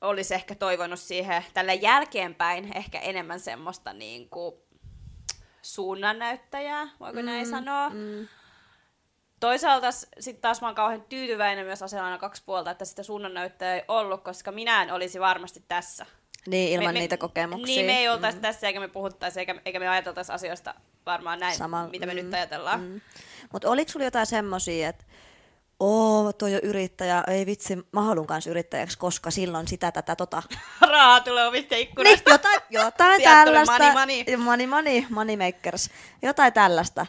[0.00, 4.54] olisi ehkä toivonut siihen tälle jälkeenpäin ehkä enemmän semmoista niin kuin
[5.62, 7.90] suunnannäyttäjää, voiko mm, näin sanoa.
[7.90, 8.28] Mm.
[9.40, 13.74] Toisaalta sitten taas mä oon kauhean tyytyväinen myös asiaan aina kaksi puolta, että sitä suunnannäyttäjää
[13.74, 16.06] ei ollut, koska minä en olisi varmasti tässä.
[16.46, 17.66] Niin, ilman me, me, niitä kokemuksia.
[17.66, 18.42] Niin, me ei oltaisi mm.
[18.42, 20.74] tässä, eikä me puhuttaisi, eikä, eikä me ajateltaisi asioista
[21.06, 22.80] varmaan näin, Sama- mitä me mm, nyt ajatellaan.
[22.80, 23.00] Mm.
[23.52, 25.04] Mutta oliko sulla jotain semmosia, että
[25.80, 30.42] oo, toi on yrittäjä, ei vitsi, mä haluan kanssa yrittäjäksi, koska silloin sitä, tätä, tota.
[30.92, 32.30] Rahaa tulee ovista Niin, ikkunasta.
[32.30, 33.92] jotain, jotain tulee tällaista.
[33.92, 34.36] money, money.
[34.36, 35.90] money, money, money makers.
[36.22, 37.06] Jotain tällaista.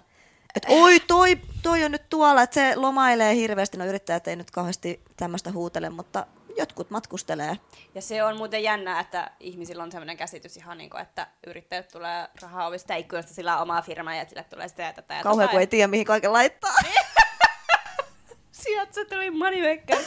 [0.56, 3.78] Et oi, toi, toi on nyt tuolla, että se lomailee hirveästi.
[3.78, 7.58] No yrittäjät ei nyt kauheasti tämmöistä huutele, mutta jotkut matkustelee.
[7.96, 11.88] Ja se on muuten jännää, että ihmisillä on sellainen käsitys ihan niin kuin, että yrittäjät
[11.88, 15.24] tulee rahaa ovista ikkunasta, sillä on omaa firmaa ja sille tulee sitä ja tätä ja
[15.24, 15.52] Kauhean, tota.
[15.52, 16.76] kun ei tiedä, mihin kaiken laittaa.
[18.52, 19.98] Sieltä se tuli moneymaker.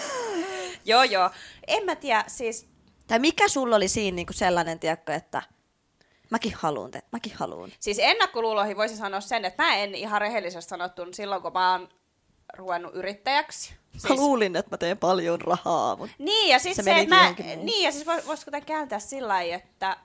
[0.85, 1.31] joo, joo.
[1.67, 2.67] En mä tiedä, siis
[3.07, 5.43] Tai mikä sulla oli siinä niinku sellainen, tiedätkö, että
[6.31, 7.73] mäkin haluun, te, mäkin haluun.
[7.81, 11.89] Siis ennakkoluuloihin voisin sanoa sen, että mä en ihan rehellisesti sanottu silloin, kun mä oon
[12.57, 13.75] ruvennut yrittäjäksi.
[13.93, 14.09] Siis...
[14.09, 17.85] Mä luulin, että mä teen paljon rahaa, mutta Niin, ja sitten se, se mä, niin,
[17.85, 19.97] ja siis vois- voisiko tämän kääntää sillä lailla, että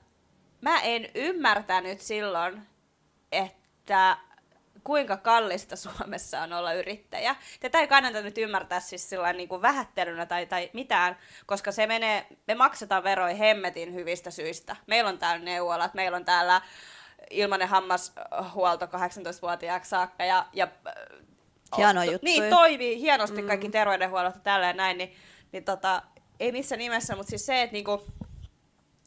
[0.61, 2.61] mä en ymmärtänyt silloin,
[3.31, 4.17] että
[4.83, 7.35] kuinka kallista Suomessa on olla yrittäjä.
[7.59, 11.87] Tätä ei kannata nyt ymmärtää siis sillä niin kuin vähättelynä tai, tai mitään, koska se
[11.87, 14.75] menee, me maksetaan veroja hemmetin hyvistä syistä.
[14.87, 16.61] Meillä on täällä neuvolat, meillä on täällä
[17.29, 20.67] ilmainen hammashuolto 18-vuotiaaksi saakka ja, ja
[21.77, 22.19] Hieno juttu.
[22.25, 23.47] Niin, toimii hienosti mm.
[23.47, 25.13] kaikki terveydenhuollot ja tälleen näin, niin,
[25.51, 26.01] niin tota,
[26.39, 28.05] ei missään nimessä, mutta siis se, että niinku,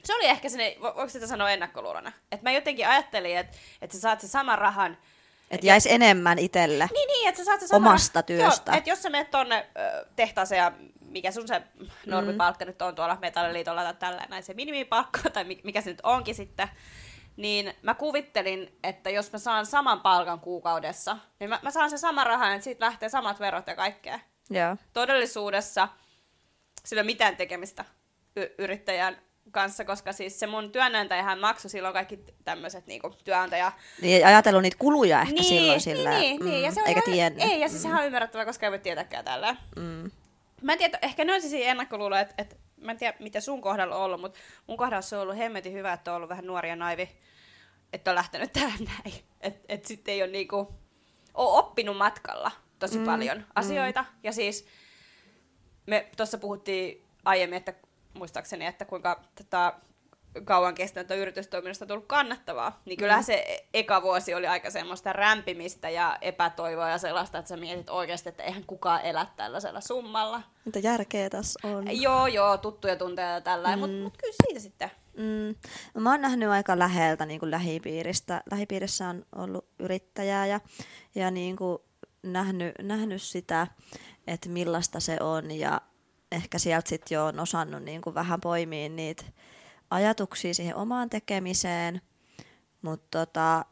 [0.05, 2.12] se oli ehkä sinne, vo- voiko sitä sanoa ennakkoluulona?
[2.33, 4.96] Että mä jotenkin ajattelin, että, että sä saat sen saman rahan,
[5.51, 6.88] Että jäisi enemmän itselle.
[6.92, 8.70] niin, niin, että sä saat sen saman Omasta työstä.
[8.73, 11.62] Joo, että jos sä menet tonne ö, tehtaaseen ja mikä sun se
[12.07, 12.66] normipalkka mm.
[12.68, 16.35] nyt on tuolla metalliliitolla tai tällä näin se minimipalkka tai mi- mikä se nyt onkin
[16.35, 16.68] sitten,
[17.40, 21.98] niin mä kuvittelin, että jos mä saan saman palkan kuukaudessa, niin mä, mä saan sen
[21.98, 24.20] saman rahan, että siitä lähtee samat verot ja kaikkea.
[24.50, 24.76] Joo.
[24.92, 25.88] Todellisuudessa
[26.85, 27.85] sillä ei ole mitään tekemistä
[28.37, 29.16] y- yrittäjän
[29.50, 33.72] kanssa, koska siis se mun työnantajahan maksoi silloin kaikki tämmöiset niinku työnantaja...
[34.03, 36.62] Niin ajatellut niitä kuluja ehkä niin, silloin sillä, niin, niin, niin.
[36.62, 37.44] Ja se on eikä ihan- tiennyt.
[37.44, 39.57] Ei, ja siis sehän on ymmärrettävää, koska ei voi tietääkään tällä.
[39.76, 40.11] Mm.
[40.62, 43.61] Mä en tiedä, ehkä ne on siis ennakkoluuloja, että, että mä en tiedä, mitä sun
[43.61, 46.46] kohdalla on ollut, mutta mun kohdalla se on ollut hemmetin hyvä, että on ollut vähän
[46.46, 47.09] nuoria naivi,
[47.92, 49.24] että on lähtenyt tähän näin.
[49.40, 50.74] Että et sitten ei ole niinku,
[51.35, 54.05] ole oppinut matkalla tosi mm, paljon asioita.
[54.22, 54.66] Ja siis
[55.87, 57.74] me tuossa puhuttiin aiemmin, että
[58.14, 59.74] muistaakseni, että kuinka tota,
[60.44, 65.12] kauan kestänyt yritystoiminnasta on tullut kannattavaa, niin kyllähän se e- eka vuosi oli aika semmoista
[65.12, 70.42] rämpimistä ja epätoivoa ja sellaista, että sä mietit oikeasti, että eihän kukaan elä tällaisella summalla.
[70.64, 72.00] Mitä järkeä tässä on?
[72.03, 73.81] Joo, joo, tuttuja tunteja ja tällä, mm.
[73.81, 74.90] mutta mut kyllä siitä sitten.
[75.16, 75.55] Mm.
[75.94, 78.42] No, mä oon nähnyt aika läheltä niin kuin lähipiiristä.
[78.51, 80.61] Lähipiirissä on ollut yrittäjää ja,
[81.14, 81.79] ja niin kuin
[82.23, 83.66] nähnyt, nähnyt sitä,
[84.27, 85.81] että millaista se on ja
[86.33, 89.25] ehkä sieltä sitten jo on osannut niin kuin vähän poimia niitä
[89.90, 92.01] ajatuksia siihen omaan tekemiseen,
[92.83, 93.64] mutta tota,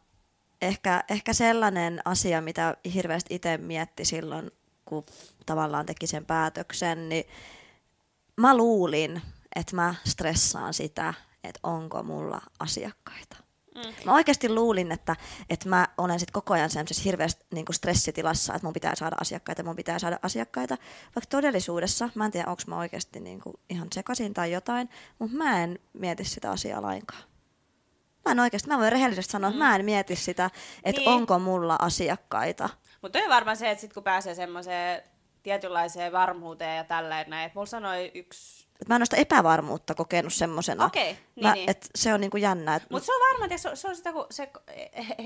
[0.63, 4.51] ehkä, ehkä sellainen asia, mitä hirveästi itse mietti silloin,
[4.85, 5.07] kun
[5.47, 7.25] tavallaan teki sen päätöksen, niin
[8.37, 9.23] mä luulin,
[9.57, 13.37] että mä stressaan sitä, että onko mulla asiakkaita.
[13.75, 13.95] Mm.
[14.05, 15.17] Mä oikeasti luulin, että,
[15.51, 19.63] että mä olen sit koko ajan semmoisessa hirveässä niin stressitilassa, että mun pitää saada asiakkaita,
[19.63, 20.77] mun pitää saada asiakkaita.
[21.05, 25.37] Vaikka todellisuudessa, mä en tiedä, onko mä oikeasti niin kuin ihan sekaisin tai jotain, mutta
[25.37, 27.23] mä en mieti sitä asiaa lainkaan.
[28.25, 30.51] Mä en oikeasti, mä voin rehellisesti sanoa, että mä en mieti sitä,
[30.85, 31.11] että Niin.
[31.11, 32.69] onko mulla asiakkaita.
[33.03, 35.03] Mutta on varmaan se, että sit kun pääsee semmoiseen
[35.43, 38.68] tietynlaiseen varmuuteen ja tälleen näin, että mulla sanoi yksi...
[38.83, 40.85] Et mä en ole sitä epävarmuutta kokenut semmosena.
[40.85, 41.71] Okei, niin, mä, niin.
[41.71, 42.75] Et se on niinku jännä.
[42.75, 44.51] Et, Mutta se on varmaan, että se, se on sitä, kun se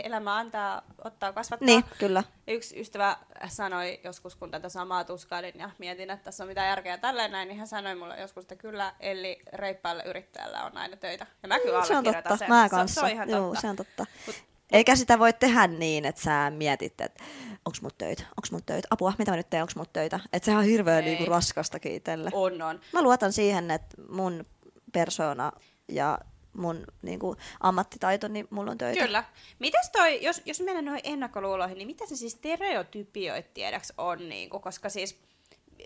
[0.04, 1.66] elämä antaa, ottaa, kasvattaa.
[1.66, 2.24] niin, kyllä.
[2.48, 3.16] Yksi ystävä
[3.48, 7.48] sanoi joskus, kun tätä samaa tuskailin ja mietin, että tässä on mitään järkeä tälleen näin,
[7.48, 11.26] niin hän sanoi mulle joskus, että kyllä Elli reippaalla yrittäjällä on aina töitä.
[11.42, 12.36] Ja mä kyllä Mm, se on totta.
[12.36, 12.48] sen.
[12.48, 13.00] Mä Se- kanssa.
[13.00, 13.60] Se, on ihan Joo, totta.
[13.60, 14.06] se on totta.
[14.26, 17.24] Mut- Eikä sitä voi tehdä niin, että sä mietit, että
[17.64, 20.20] onks mut töitä, onks mut töitä, apua, mitä mä nyt teen, onks mut töitä.
[20.32, 22.30] Että sehän on hirveän niinku raskastakin itselle.
[22.32, 22.80] On, on.
[22.92, 24.44] Mä luotan siihen, että mun
[24.92, 25.52] persona
[25.88, 26.18] ja
[26.52, 29.04] mun niinku, ammattitaito, niin mulla on töitä.
[29.04, 29.24] Kyllä.
[29.58, 34.28] Mitäs toi, jos, jos mennään noihin ennakkoluuloihin, niin mitä se siis stereotypioit tiedäks on?
[34.28, 35.18] Niinku, koska siis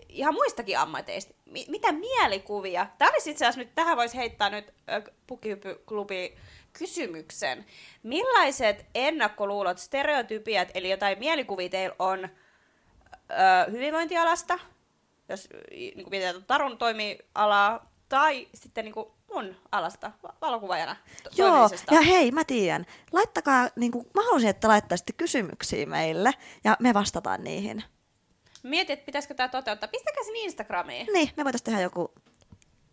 [0.09, 1.33] ihan muistakin ammateista.
[1.45, 2.87] Mi- mitä mielikuvia?
[2.97, 6.35] Tämä olisi itse asiassa nyt, tähän voisi heittää nyt äh, Pukihyppyklubi
[6.77, 7.65] kysymyksen.
[8.03, 14.59] Millaiset ennakkoluulot, stereotypiat, eli jotain mielikuvia teillä on ö, hyvinvointialasta,
[15.29, 21.29] jos niin kuin mietitään Tarun toimialaa, tai sitten niin kuin mun alasta, va- valokuvaajana to-
[21.37, 22.85] Joo, ja hei, mä tiedän.
[23.11, 26.31] Laittakaa, niinku, mä haluaisin, että laittaisitte kysymyksiä meille,
[26.63, 27.83] ja me vastataan niihin.
[28.63, 29.89] Mietin, että pitäisikö tämä toteuttaa.
[29.89, 31.07] Pistäkää sen Instagramiin.
[31.13, 32.13] Niin, me voitaisiin tehdä joku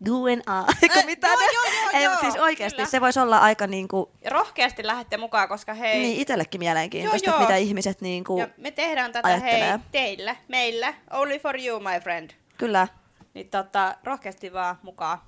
[0.04, 2.88] Q&A, eikö Äh, mitä joo, joo, joo, Ei, joo, siis oikeasti kyllä.
[2.88, 7.36] se voisi olla aika niinku, Ja rohkeasti lähdette mukaan, koska hei, niin itsellekin mielenkiintoista, Joo,
[7.36, 7.46] joo.
[7.46, 9.70] mitä ihmiset niinku, ja me tehdään tätä ajattelee.
[9.70, 12.30] hei teille, meille, only for you my friend.
[12.58, 12.88] kyllä.
[13.34, 15.18] Niin tota, rohkeasti vaan mukaan.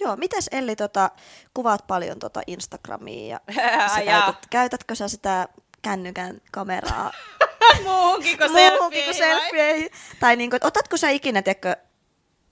[0.00, 1.10] Joo, mites Elli, tota,
[1.54, 3.40] kuvaat paljon tota Instagramia ja
[3.94, 4.22] sä jaa.
[4.22, 5.48] käytät, käytätkö sä sitä
[5.82, 7.10] kännykän kameraa
[7.82, 9.90] Muuhunkin kuin muuhunkin kuin selfie, selfie?
[10.20, 11.76] Tai niinku, et otatko sä ikinä, tiedätkö,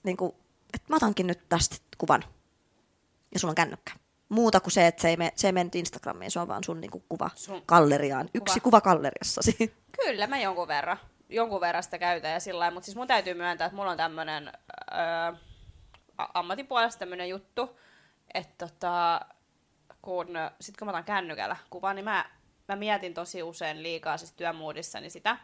[0.03, 0.37] niinku,
[0.75, 2.25] että mä otankin nyt tästä kuvan
[3.35, 3.93] ja sulla on kännykkä.
[4.29, 6.81] Muuta kuin se, että se ei, me, se ei mene Instagramiin, se on vaan sun
[6.81, 8.29] niinku kuva Sun galleriaan.
[8.35, 9.57] Yksi kuva galleriassasi.
[10.05, 10.99] Kyllä, mä jonkun verran.
[11.29, 14.53] Jonkun verran sitä käytän ja sillä mutta siis mun täytyy myöntää, että mulla on tämmönen
[14.93, 15.33] öö,
[16.35, 17.79] ammatin puolesta tämmönen juttu,
[18.35, 19.21] että tota,
[20.03, 20.27] kun,
[20.61, 22.25] sit kun mä otan kännykällä kuvaa, niin mä,
[22.73, 25.37] mä mietin tosi usein liikaa siis työmuudissani sitä,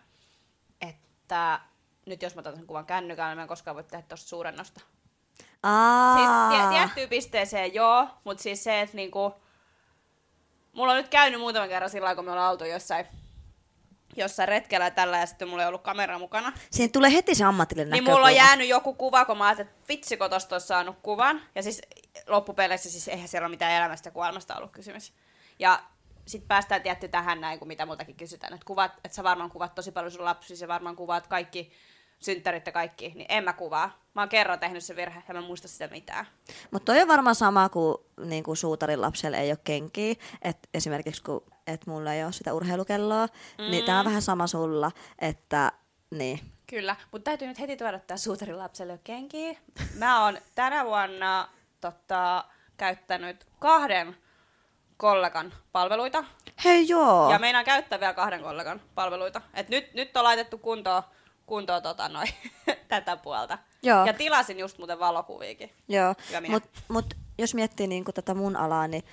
[0.80, 1.60] että
[2.06, 4.80] nyt jos mä otan sen kuvan kännykällä, niin mä en koskaan voi tehdä tosta suurennosta.
[6.16, 9.34] Siis tie, tiettyyn pisteeseen joo, mutta siis se, että niinku,
[10.72, 13.06] mulla on nyt käynyt muutaman kerran sillä kun me ollaan oltu jossain,
[14.16, 16.52] jossain retkellä tällä, ja sitten mulla ei ollut kamera mukana.
[16.70, 19.84] Siihen tulee heti se ammatillinen Niin mulla on jäänyt joku kuva, kun mä ajattelin, että
[19.88, 21.42] vitsi, tosta olisi saanut kuvan.
[21.54, 21.82] Ja siis
[22.26, 25.12] loppupeleissä siis eihän siellä ole mitään elämästä ja kuolemasta ollut kysymys.
[25.58, 25.82] Ja
[26.28, 28.54] sit päästään tietty tähän näin, kuin mitä multakin kysytään.
[28.54, 31.72] Että kuvat, että sä varmaan kuvat tosi paljon sun lapsia, sä varmaan kuvaat kaikki
[32.18, 34.02] synttärit ja kaikki, niin en mä kuvaa.
[34.14, 36.26] Mä oon kerran tehnyt se virhe ja mä en muista sitä mitään.
[36.70, 40.14] Mutta toi on varmaan sama kuin, niin kuin suutarin lapselle ei ole kenkiä.
[40.42, 43.26] Et esimerkiksi kun et mulla ei ole sitä urheilukelloa,
[43.58, 43.70] mm.
[43.70, 45.72] niin tää on vähän sama sulla, että
[46.10, 46.40] niin.
[46.66, 49.58] Kyllä, mutta täytyy nyt heti tuoda että suutarin lapselle kenkiä.
[49.94, 51.48] Mä oon tänä vuonna
[51.80, 52.44] tota,
[52.76, 54.16] käyttänyt kahden
[54.98, 56.24] kollegan palveluita.
[56.64, 57.32] Hei joo.
[57.32, 59.40] Ja meinaan käyttää vielä kahden kollegan palveluita.
[59.54, 61.02] Et nyt, nyt on laitettu kuntoon,
[61.46, 62.26] kuntoon tota, noi,
[62.88, 63.58] tätä puolta.
[63.82, 64.06] Joo.
[64.06, 65.70] Ja tilasin just muuten valokuviikin.
[65.88, 66.14] Joo,
[66.48, 69.04] mutta mut, jos miettii niinku tätä mun alaa, niin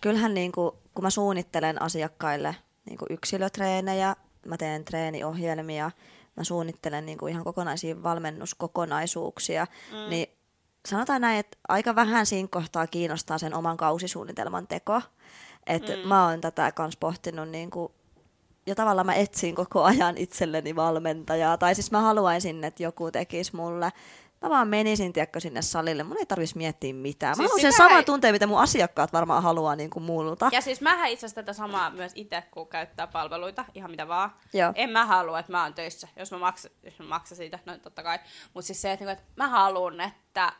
[0.00, 4.16] kyllähän niinku, kun mä suunnittelen asiakkaille niinku yksilötreenejä,
[4.46, 5.90] mä teen treeniohjelmia,
[6.36, 10.10] mä suunnittelen niinku ihan kokonaisia valmennuskokonaisuuksia, mm.
[10.10, 10.39] niin
[10.88, 15.02] sanotaan näin, että aika vähän siinä kohtaa kiinnostaa sen oman kausisuunnitelman teko.
[15.66, 16.08] Et mm.
[16.08, 17.92] Mä oon tätä kans pohtinut niinku,
[18.66, 21.58] ja tavallaan mä etsin koko ajan itselleni valmentajaa.
[21.58, 23.92] Tai siis mä haluaisin, että joku tekisi mulle
[24.42, 26.02] Mä vaan menisin, tiedätkö, sinne salille.
[26.02, 27.30] Mun ei tarvitsisi miettiä mitään.
[27.30, 30.48] Mä Siis haluan sen saman ei- tunteen, mitä mun asiakkaat varmaan haluaa niin kuin multa.
[30.52, 34.32] Ja siis mähän itse asiassa tätä samaa myös itse, kun käyttää palveluita, ihan mitä vaan.
[34.52, 34.72] Joo.
[34.74, 37.78] En mä halua, että mä oon töissä, jos mä maksan, jos mä maksan siitä, no
[37.78, 38.18] totta kai.
[38.54, 40.52] Mutta siis se, että, niinku, että mä haluan, että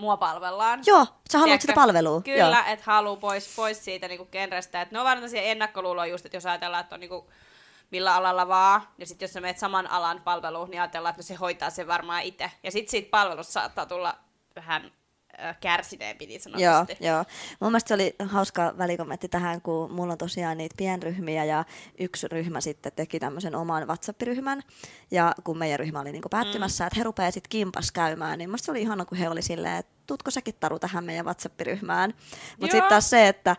[0.00, 0.82] mua palvellaan.
[0.86, 1.62] Joo, sä haluat Tiedätkö?
[1.62, 2.22] sitä palvelua.
[2.22, 4.82] Kyllä, että haluaa pois, pois siitä niinku genrestä.
[4.82, 7.30] Et ne on vaan tämmöisiä ennakkoluuloja just, että jos ajatellaan, että on niinku
[7.90, 11.26] millä alalla vaan, ja sitten jos sä menet saman alan palveluun, niin ajatellaan, että no
[11.26, 12.50] se hoitaa sen varmaan itse.
[12.62, 14.14] Ja sitten siitä palvelusta saattaa tulla
[14.56, 14.90] vähän äh,
[15.60, 17.04] kärsineempi niin Joo, sanotusti.
[17.06, 17.24] joo.
[17.60, 21.64] Mun mielestä se oli hauska välikommentti tähän, kun mulla on tosiaan niitä pienryhmiä ja
[21.98, 24.62] yksi ryhmä sitten teki tämmöisen oman WhatsApp-ryhmän.
[25.10, 26.86] Ja kun meidän ryhmä oli niinku päättymässä, mm.
[26.86, 29.76] että he rupeaa sitten kimpas käymään, niin musta se oli ihana, kun he oli silleen,
[29.76, 32.14] että tutko säkin Taru tähän meidän WhatsApp-ryhmään.
[32.50, 32.70] Mutta Joo.
[32.70, 33.56] sitten taas se, että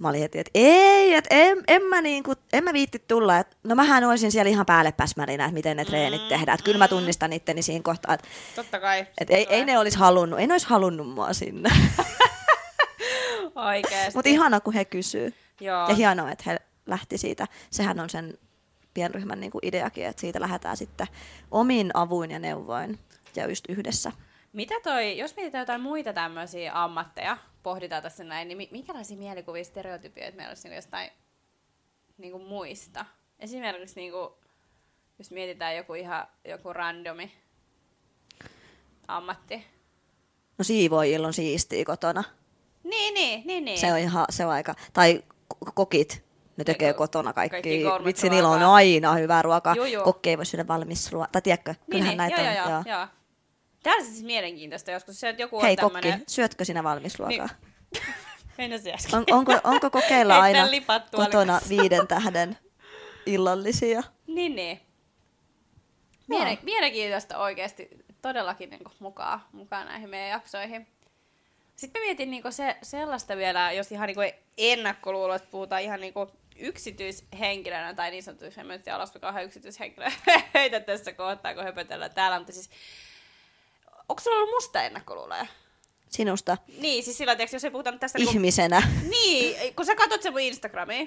[0.00, 3.38] Mä olin heti, että ei, että en, en, mä niinku, en mä viitti tulla.
[3.38, 6.54] Et, no mähän olisin siellä ihan päälle päsmärinä, että miten ne treenit tehdään.
[6.54, 9.06] Että kyllä mä tunnistan itteni siinä kohtaa, että Totta kai.
[9.20, 11.70] et ei, ei ne olisi halunnut, ei ne olisi halunnut mua sinne.
[13.54, 14.14] Oikeesti.
[14.14, 15.34] Mutta ihana, kun he kysyy.
[15.60, 15.88] Joo.
[15.88, 17.46] Ja hienoa, että he lähti siitä.
[17.70, 18.38] Sehän on sen
[18.94, 21.06] pienryhmän niinku ideakin, että siitä lähdetään sitten
[21.50, 22.98] omin avuin ja neuvoin
[23.36, 24.12] ja just yhdessä.
[24.52, 29.64] Mitä toi, jos mietitään jotain muita tämmöisiä ammatteja, pohditaan tässä näin, niin mi- minkälaisia mielikuvia,
[29.64, 31.10] stereotypioita meillä olisi niin jostain
[32.18, 33.04] niin kuin muista?
[33.38, 34.28] Esimerkiksi niin kuin,
[35.18, 37.32] jos mietitään joku ihan joku randomi
[39.08, 39.64] ammatti.
[40.58, 42.24] No siivoojilla on siistiä kotona.
[42.84, 43.78] Niin, niin, niin, niin.
[43.78, 45.22] Se on ihan, se on aika, tai
[45.54, 46.24] ko- kokit,
[46.56, 47.52] ne tekee Eiku- kotona kaikki.
[47.52, 49.74] kaikki Vitsi, niillä on aina hyvää ruokaa.
[50.04, 51.28] Kokki ei voi syödä valmis ruokaa.
[51.32, 52.16] Tai tiedätkö, niin, kyllähän niin.
[52.16, 52.56] näitä joo, on.
[52.56, 53.08] joo, joo, joo.
[53.84, 56.24] Tämä on siis mielenkiintoista joskus se, että joku Hei on kokki, tämmönen...
[56.28, 57.48] syötkö sinä valmis ruokaa?
[58.58, 59.14] Mennä se äsken.
[59.14, 60.68] On, onko, onko kokeilla aina
[61.16, 62.58] kotona viiden tähden
[63.26, 64.02] illallisia?
[64.26, 64.80] Niin, niin.
[66.26, 67.88] Mielen, mielenkiintoista oikeasti
[68.22, 70.86] todellakin niin mukaan, mukaan näihin meidän jaksoihin.
[71.76, 76.14] Sitten mä mietin niin se, sellaista vielä, jos ihan niin ennakkoluulo, että puhutaan ihan niin
[76.56, 78.84] yksityishenkilönä tai niin sanotusti, en mä nyt
[79.20, 80.06] kauhean yksityishenkilö
[80.54, 82.70] heitä tässä kohtaa, kun höpötellään täällä, mutta siis
[84.08, 85.46] onko sulla ollut musta ennakkoluuloja?
[86.08, 88.18] Sinusta Niin, siis sillä tiiäks, jos ei puhuta nyt tästä...
[88.20, 88.82] Ihmisenä.
[89.10, 91.06] niin, kun sä katsot sen mun Instagramia,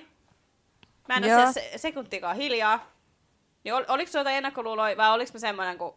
[1.07, 1.39] mä en Joo.
[1.41, 2.91] ole se, se, sekuntikaan hiljaa,
[3.63, 5.95] niin ol, oliko sulla jotain ennakkoluuloja vai oliko mä semmoinen, kun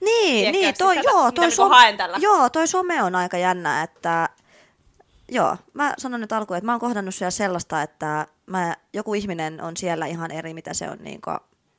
[0.00, 1.48] Niin, niin siis toi, tätä- joo, toi,
[1.96, 2.18] tällä?
[2.20, 4.28] joo, toi some on aika jännä, että
[5.28, 9.62] joo, mä sanon nyt alkuun, että mä oon kohdannut siellä sellaista, että mä, joku ihminen
[9.62, 11.36] on siellä ihan eri, mitä se on niin kuin,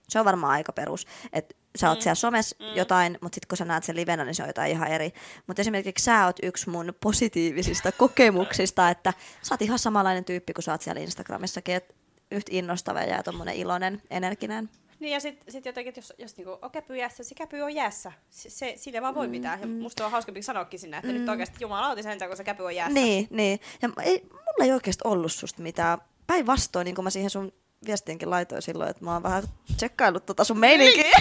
[0.09, 2.01] se on varmaan aika perus, että sä oot mm.
[2.01, 2.75] siellä somessa mm.
[2.75, 5.13] jotain, mutta sitten kun sä näet sen livenä, niin se on jotain ihan eri.
[5.47, 10.63] Mutta esimerkiksi sä oot yksi mun positiivisista kokemuksista, että sä oot ihan samanlainen tyyppi, kun
[10.63, 11.93] sä oot siellä Instagramissakin, että
[12.31, 14.69] yhtä innostava ja tommonen iloinen, energinen.
[14.99, 17.75] Niin ja sitten sit jotenkin, että jos, jos niinku on käpy jäässä, se käpy on
[17.75, 18.11] jäässä.
[18.29, 19.61] Se, se, sille vaan voi mitään.
[19.61, 21.19] Ja musta on hauskempi sanoakin sinne, että mm.
[21.19, 22.93] nyt oikeasti jumalauti sen, kun se käpy on jäässä.
[22.93, 23.59] Niin, niin.
[23.81, 25.97] Ja ei, mulla ei oikeasti ollut susta mitään.
[26.27, 27.51] Päinvastoin, niin kuin mä siihen sun
[27.85, 29.43] viestiinkin laitoin silloin, että mä oon vähän
[29.77, 31.12] tsekkaillut tota sun meininkiä.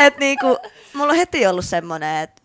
[0.06, 0.58] että niinku,
[0.94, 2.42] mulla on heti ollut semmonen, että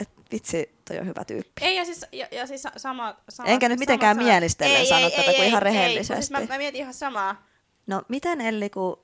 [0.00, 1.52] et vitsi, toi on hyvä tyyppi.
[1.64, 3.48] Ei, ja siis, ja, ja siis sa- sama, sama...
[3.48, 6.12] Enkä nyt mitenkään sama- mielistellen ei, sano ei, tätä, ei, kun ihan ei, rehellisesti.
[6.14, 7.46] Ei, siis mä, mä mietin ihan samaa.
[7.86, 9.00] No miten Elli, kun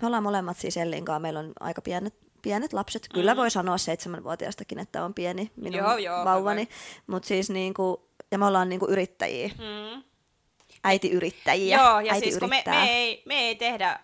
[0.00, 3.08] me ollaan molemmat siis Ellin kanssa, meillä on aika pienet, pienet lapset.
[3.14, 5.86] Kyllä voi sanoa seitsemänvuotiaastakin, että on pieni minun Mm.
[5.86, 6.68] Joo, joo, vauvani.
[7.06, 10.02] Mutta siis niinku, ja me ollaan niinku yrittäjiä, Mm.
[10.84, 11.76] äitiyrittäjiä.
[11.78, 12.74] Joo, ja Äiti siis kun me, yrittää.
[12.84, 14.00] me, ei, me ei tehdä,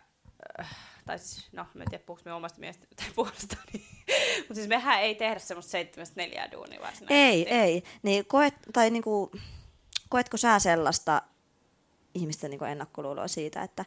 [0.61, 3.85] äh, tai siis, no, mä en tiedä puhuks me omasta mielestä tai puolesta, niin,
[4.38, 7.14] mutta siis mehän ei tehdä semmoista seitsemästä neljää duunia varsinaisesti.
[7.14, 7.83] Ei, ei.
[8.03, 9.33] Niin koet, tai niinku,
[10.09, 11.23] koetko sä sellaista,
[12.14, 13.85] ihmisten niin ennakkoluuloa siitä, että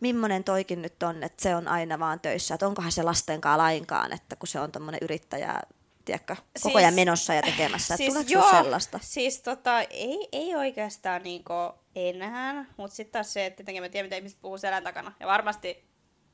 [0.00, 4.12] millainen toikin nyt on, että se on aina vaan töissä, että onkohan se lastenkaan lainkaan,
[4.12, 5.60] että kun se on tämmöinen yrittäjä,
[6.04, 8.98] tiedätkö, koko Siis- ajan menossa ja tekemässä, että tuleeko joo, sellaista?
[9.02, 11.52] Siis tota, ei, ei oikeastaan niinku
[11.96, 15.12] enää, mutta sitten taas se, että tietenkin mä tiedän, mitä ihmiset puhuu selän takana.
[15.20, 15.89] Ja varmasti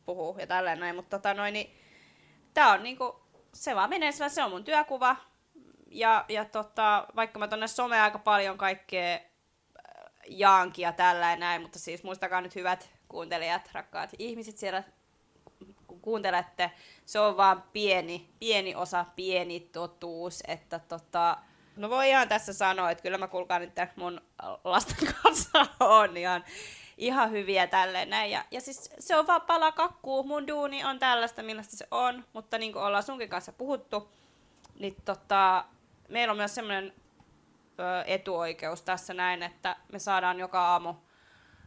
[0.07, 1.77] puhuu ja tälleen näin, mutta tota noin, niin
[2.55, 3.21] tää on niinku,
[3.55, 5.17] se vaan menee sillä, se on mun työkuva.
[5.91, 9.21] Ja, ja tota, vaikka mä tonne someen aika paljon kaikkea äh,
[10.29, 14.83] jaankin ja tällä näin, mutta siis muistakaa nyt hyvät kuuntelijat, rakkaat ihmiset siellä,
[15.87, 16.71] kun kuuntelette,
[17.05, 21.39] se on vaan pieni, pieni osa, pieni totuus, että tota,
[21.77, 24.21] no voi ihan tässä sanoa, että kyllä mä kuulkaan nyt mun
[24.65, 26.45] lasten kanssa on ihan,
[26.97, 28.31] ihan hyviä tälleen näin.
[28.31, 32.25] Ja, ja siis se on vaan pala kakkuu, mun duuni on tällaista, millaista se on,
[32.33, 34.09] mutta niin kuin ollaan sunkin kanssa puhuttu,
[34.79, 35.65] niin tota,
[36.09, 36.93] meillä on myös semmoinen
[38.07, 40.95] etuoikeus tässä näin, että me saadaan joka aamu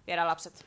[0.07, 0.65] viedä lapset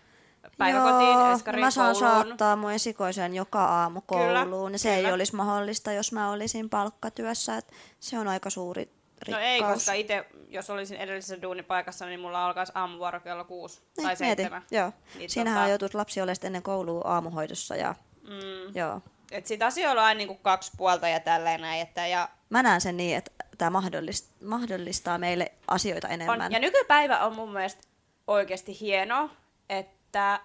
[0.59, 2.27] päiväkotiin, Joo, mä saan kouluun.
[2.27, 4.72] saattaa mun esikoisen joka aamu Kyllä, kouluun.
[4.72, 5.09] ja se kyllä.
[5.09, 7.57] ei olisi mahdollista, jos mä olisin palkkatyössä.
[7.57, 8.90] Et se on aika suuri
[9.27, 9.43] rikkaus.
[9.43, 14.07] No ei, koska itse, jos olisin edellisessä duunipaikassa, niin mulla alkaisi aamuvuoro kello kuusi Niin,
[14.07, 14.63] tai seitsemän.
[14.71, 14.93] Joo.
[15.19, 17.77] Niin Siinähän tota- joutuisi lapsi olemaan ennen koulua aamuhoidossa.
[17.77, 18.75] Ja, Mm.
[18.77, 19.01] joo.
[19.31, 21.81] Et sit asioilla on aina niinku kaksi puolta ja tälleen näin.
[21.83, 26.41] Että ja Mä näen sen niin, että tämä mahdollistaa, mahdollistaa meille asioita enemmän.
[26.43, 27.83] on, ja nykypäivä on mun mielestä
[28.27, 29.31] oikeasti hieno,
[29.69, 30.41] että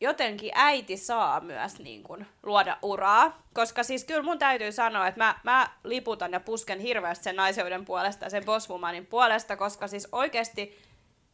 [0.00, 3.42] jotenkin äiti saa myös niin kuin, luoda uraa.
[3.54, 7.84] Koska siis kyllä mun täytyy sanoa, että mä, mä liputan ja pusken hirveästi sen naiseuden
[7.84, 10.78] puolesta ja sen bosswomanin puolesta, koska siis oikeasti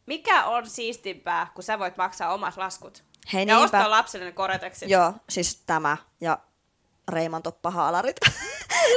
[0.05, 3.03] mikä on siistimpää, kun sä voit maksaa omat laskut?
[3.33, 3.63] Hei, ja niinpä.
[3.63, 4.89] ostaa lapselle ne koreteksit.
[4.89, 6.39] Joo, siis tämä ja
[7.09, 8.15] Reiman toppahaalarit.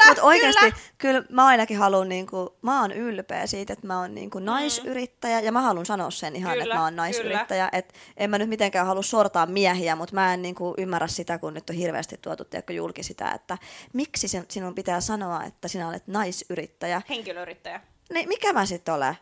[0.08, 0.76] Mutta oikeasti, kyllä.
[0.98, 5.52] kyllä mä ainakin haluan, niinku, mä oon ylpeä siitä, että mä oon niinku naisyrittäjä, ja
[5.52, 6.52] mä haluan sanoa sen ihan, Mm.
[6.52, 7.68] Kyllä, että mä oon naisyrittäjä.
[7.72, 11.54] Et en mä nyt mitenkään halua sortaa miehiä, mutta mä en niinku ymmärrä sitä, kun
[11.54, 13.58] nyt on hirveästi tuotu tiedätkö, julki sitä, että
[13.92, 17.02] miksi sin- sinun pitää sanoa, että sinä olet naisyrittäjä.
[17.08, 17.80] Henkilöyrittäjä.
[18.12, 19.16] Niin mikä mä sitten olen?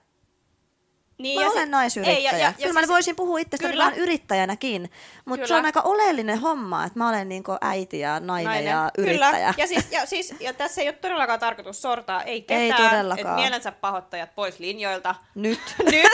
[1.19, 2.17] Niin, Mä ja olen se- naisyrittäjä.
[2.17, 3.85] Ei, ja, ja, Kyllä ja mä siis- voisin puhua itsestäni Kyllä.
[3.85, 4.91] vaan yrittäjänäkin,
[5.25, 9.31] mutta se on aika oleellinen homma, että mä olen niinku äiti ja nainen, ja yrittäjä.
[9.33, 9.55] Kyllä.
[9.59, 12.61] Ja, siis, ja, siis, ja tässä ei ole todellakaan tarkoitus sortaa, ei ketään.
[12.83, 13.29] Ei todellakaan.
[13.35, 15.15] Et mielensä pahoittajat pois linjoilta.
[15.35, 15.61] Nyt.
[15.91, 16.11] Nyt.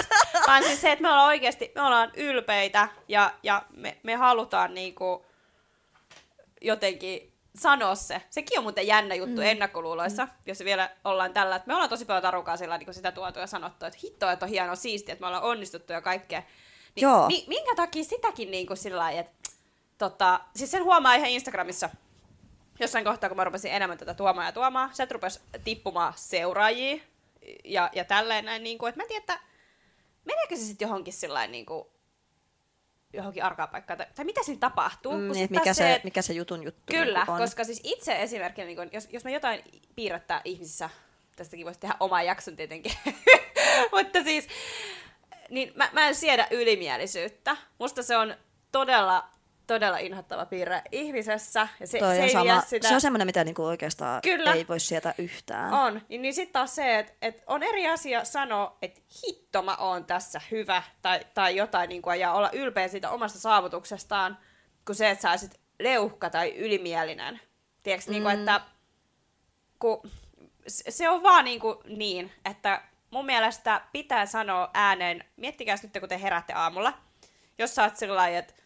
[0.46, 4.74] Vaan siis se, että me ollaan oikeasti, me ollaan ylpeitä ja, ja me, me halutaan
[4.74, 5.24] niinku
[6.60, 7.29] jotenkin
[7.60, 8.22] sanoa se.
[8.30, 9.46] Sekin on muuten jännä juttu mm.
[9.46, 10.30] ennakkoluuloissa, mm.
[10.46, 13.46] jos vielä ollaan tällä, että me ollaan tosi paljon tarukaa sillä niin sitä tuotu ja
[13.46, 16.40] sanottu, että hitto, että on hienoa siistiä, että me ollaan onnistuttu ja kaikkea.
[16.94, 17.26] Niin, Joo.
[17.26, 19.50] Mi, minkä takia sitäkin niin kuin sillä lailla, että
[19.98, 21.90] tota, siis sen huomaa ihan Instagramissa,
[22.80, 27.02] jossain kohtaa, kun mä rupesin enemmän tätä tuomaan ja tuomaan, sieltä rupesi tippumaan seuraajia
[27.64, 29.40] ja, ja tälleen näin, niin kuin, että mä en tiedä, että
[30.24, 31.88] meneekö se sitten johonkin sillä niin kuin,
[33.12, 35.12] johonkin arkaan paikkaan, tai, tai mitä siinä tapahtuu.
[35.12, 37.38] Mm, kun niin, mikä, se, et- mikä se jutun juttu Kyllä, niinku on.
[37.38, 39.64] koska siis itse esimerkkinä, niin kun, jos, jos mä jotain
[39.96, 40.90] piirrättää ihmisissä,
[41.36, 42.92] tästäkin voisi tehdä oman jakson tietenkin,
[43.96, 44.48] mutta siis,
[45.50, 47.56] niin mä, mä en siedä ylimielisyyttä.
[47.78, 48.34] Musta se on
[48.72, 49.28] todella,
[49.74, 52.88] todella inhottava piirre ihmisessä, ja se, Toi se on, ei sama, sitä...
[52.88, 54.52] se on semmoinen, mitä niinku oikeastaan Kyllä.
[54.52, 55.72] ei voi sieltä yhtään.
[55.72, 56.00] On.
[56.08, 60.04] Niin, niin sitten taas se, että et on eri asia sanoa, että hitto mä oon
[60.04, 64.38] tässä hyvä tai, tai jotain niin kuin, ja olla ylpeä siitä omasta saavutuksestaan,
[64.86, 67.40] kuin se, että sä olisit leuhka tai ylimielinen.
[67.82, 68.12] Tiedätkö, mm.
[68.12, 68.60] niin kuin, että
[69.78, 70.10] kun,
[70.66, 76.08] se on vaan niin, kuin niin, että mun mielestä pitää sanoa ääneen, miettikää nyt kun
[76.08, 76.92] te heräätte aamulla,
[77.58, 78.59] jos sä oot sillä että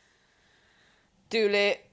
[1.30, 1.84] tyyli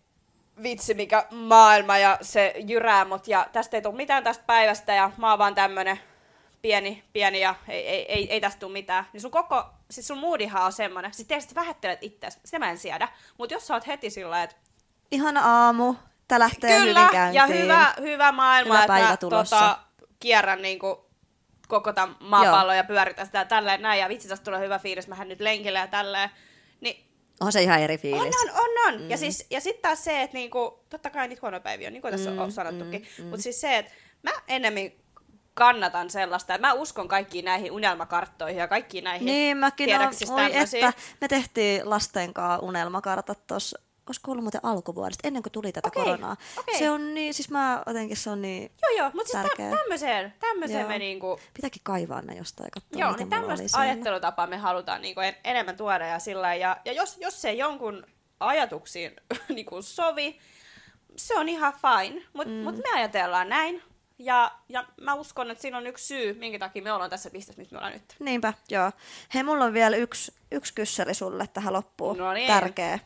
[0.64, 5.12] vitsi mikä maailma ja se jyrää mut ja tästä ei tule mitään tästä päivästä ja
[5.18, 6.00] mä oon vaan tämmönen
[6.62, 9.06] pieni, pieni ja ei, ei, ei, ei tästä tule mitään.
[9.14, 12.78] Niin sun koko, siis sun moodihan on semmonen, siis tietysti vähättelet itseäsi, sitä mä en
[12.78, 14.56] siedä, mutta jos sä oot heti sillä että
[15.12, 15.96] Ihana aamu,
[16.28, 17.36] tää lähtee kyllä, hyvin käyntiin.
[17.36, 19.60] ja hyvä, hyvä maailma, Hyvä että päivä mä tulossa.
[19.60, 19.80] tota,
[20.20, 21.10] kierrän niinku
[21.68, 25.28] koko tämän maapallon ja pyöritän sitä tälleen näin, ja vitsi, tästä tulee hyvä fiilis, mähän
[25.28, 26.30] nyt lenkille ja tälleen.
[27.42, 28.22] On se ihan eri fiilis.
[28.22, 29.02] on, on, on, on.
[29.02, 29.10] Mm.
[29.10, 32.02] Ja, siis, ja sitten taas se, että niinku, totta kai niitä huonoja päiviä on, niin
[32.02, 33.08] kuin tässä mm, on sanottukin.
[33.18, 33.30] Mm, mm.
[33.30, 33.92] Mutta siis se, että
[34.24, 34.92] mä enemmän
[35.54, 40.94] kannatan sellaista, mä uskon kaikkiin näihin unelmakarttoihin ja kaikkiin näihin Niin, mäkin on, oi että,
[41.22, 46.04] me tehtiin lasten kanssa unelmakartat tuossa, olisiko ollut muuten alkuvuodesta, ennen kuin tuli tätä Okei,
[46.04, 46.38] koronaa.
[46.58, 46.80] okei.
[46.80, 49.70] Se on niin, siis mä jotenkin se on niin, Joo, joo, mutta siis Tärkeä.
[49.72, 50.90] tä- tämmöiseen, tämmöiseen Joo.
[50.90, 55.22] me niinku, pitääkin kaivaa ne jostain ja katsoa, joo, niin tämmöistä ajattelutapaa me halutaan niinku
[55.22, 58.06] en, enemmän tuoda ja sillä ja, ja jos, jos se jonkun
[58.40, 59.12] ajatuksiin
[59.56, 60.40] niinku sovi,
[61.16, 62.60] se on ihan fine, mutta mm.
[62.60, 63.84] mut me ajatellaan näin.
[64.20, 67.62] Ja, ja mä uskon, että siinä on yksi syy, minkä takia me ollaan tässä pisteessä,
[67.62, 68.16] missä me ollaan nyt.
[68.20, 68.92] Niinpä, joo.
[69.34, 72.18] Hei, mulla on vielä yksi, yksi kyssäri sulle tähän loppuun.
[72.18, 72.48] No niin.
[72.48, 73.00] Tärkeä.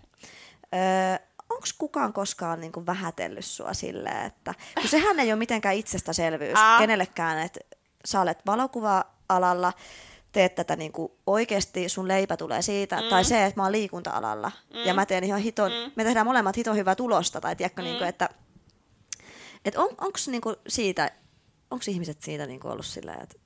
[0.76, 5.76] Öö, Onko kukaan koskaan niin kuin vähätellyt sua silleen, että kun sehän ei ole mitenkään
[5.76, 6.80] itsestäselvyys Aa.
[6.80, 7.59] kenellekään, että
[8.05, 9.73] sä olet valokuva-alalla,
[10.32, 13.07] teet tätä niin kuin oikeasti, sun leipä tulee siitä, mm.
[13.09, 14.80] tai se, että mä oon liikunta-alalla, mm.
[14.80, 15.91] ja mä teen ihan hiton, mm.
[15.95, 17.86] me tehdään molemmat hiton hyvää tulosta, tai tiedätkö, mm.
[17.86, 18.30] niin kuin, että,
[19.65, 21.11] että on, onko niin kuin siitä,
[21.71, 23.38] onko ihmiset siitä niin kuin ollut silleen, että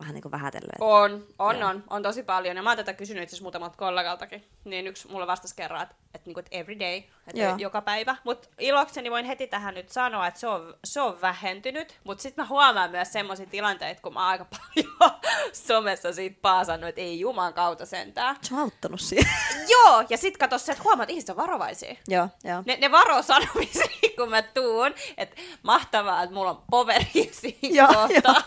[0.00, 0.76] vähän niin kuin vähätelleet?
[0.80, 1.68] On, on, Joo.
[1.68, 2.56] on, on tosi paljon.
[2.56, 4.44] Ja mä oon tätä kysynyt itse muutamalta kollegaltakin.
[4.64, 7.56] Niin yksi mulle vastasi kerran, että, että, niinku, että every day, että Joo.
[7.56, 8.16] joka päivä.
[8.24, 12.00] Mutta ilokseni voin heti tähän nyt sanoa, että se on, se on vähentynyt.
[12.04, 15.12] Mutta sitten mä huomaan myös semmoisia tilanteita, kun mä oon aika paljon
[15.52, 18.36] somessa siitä paasannut, että ei juman kautta sentään.
[18.42, 19.32] Se on auttanut siihen.
[19.72, 21.96] Joo, ja sit kato se, että huomaat, että ihmiset on varovaisia.
[22.08, 22.62] joo, joo.
[22.66, 23.86] Ne, ne varoo sanomisia,
[24.16, 28.42] kun mä tuun, että mahtavaa, että mulla on poveri siinä Joo, kohtaa.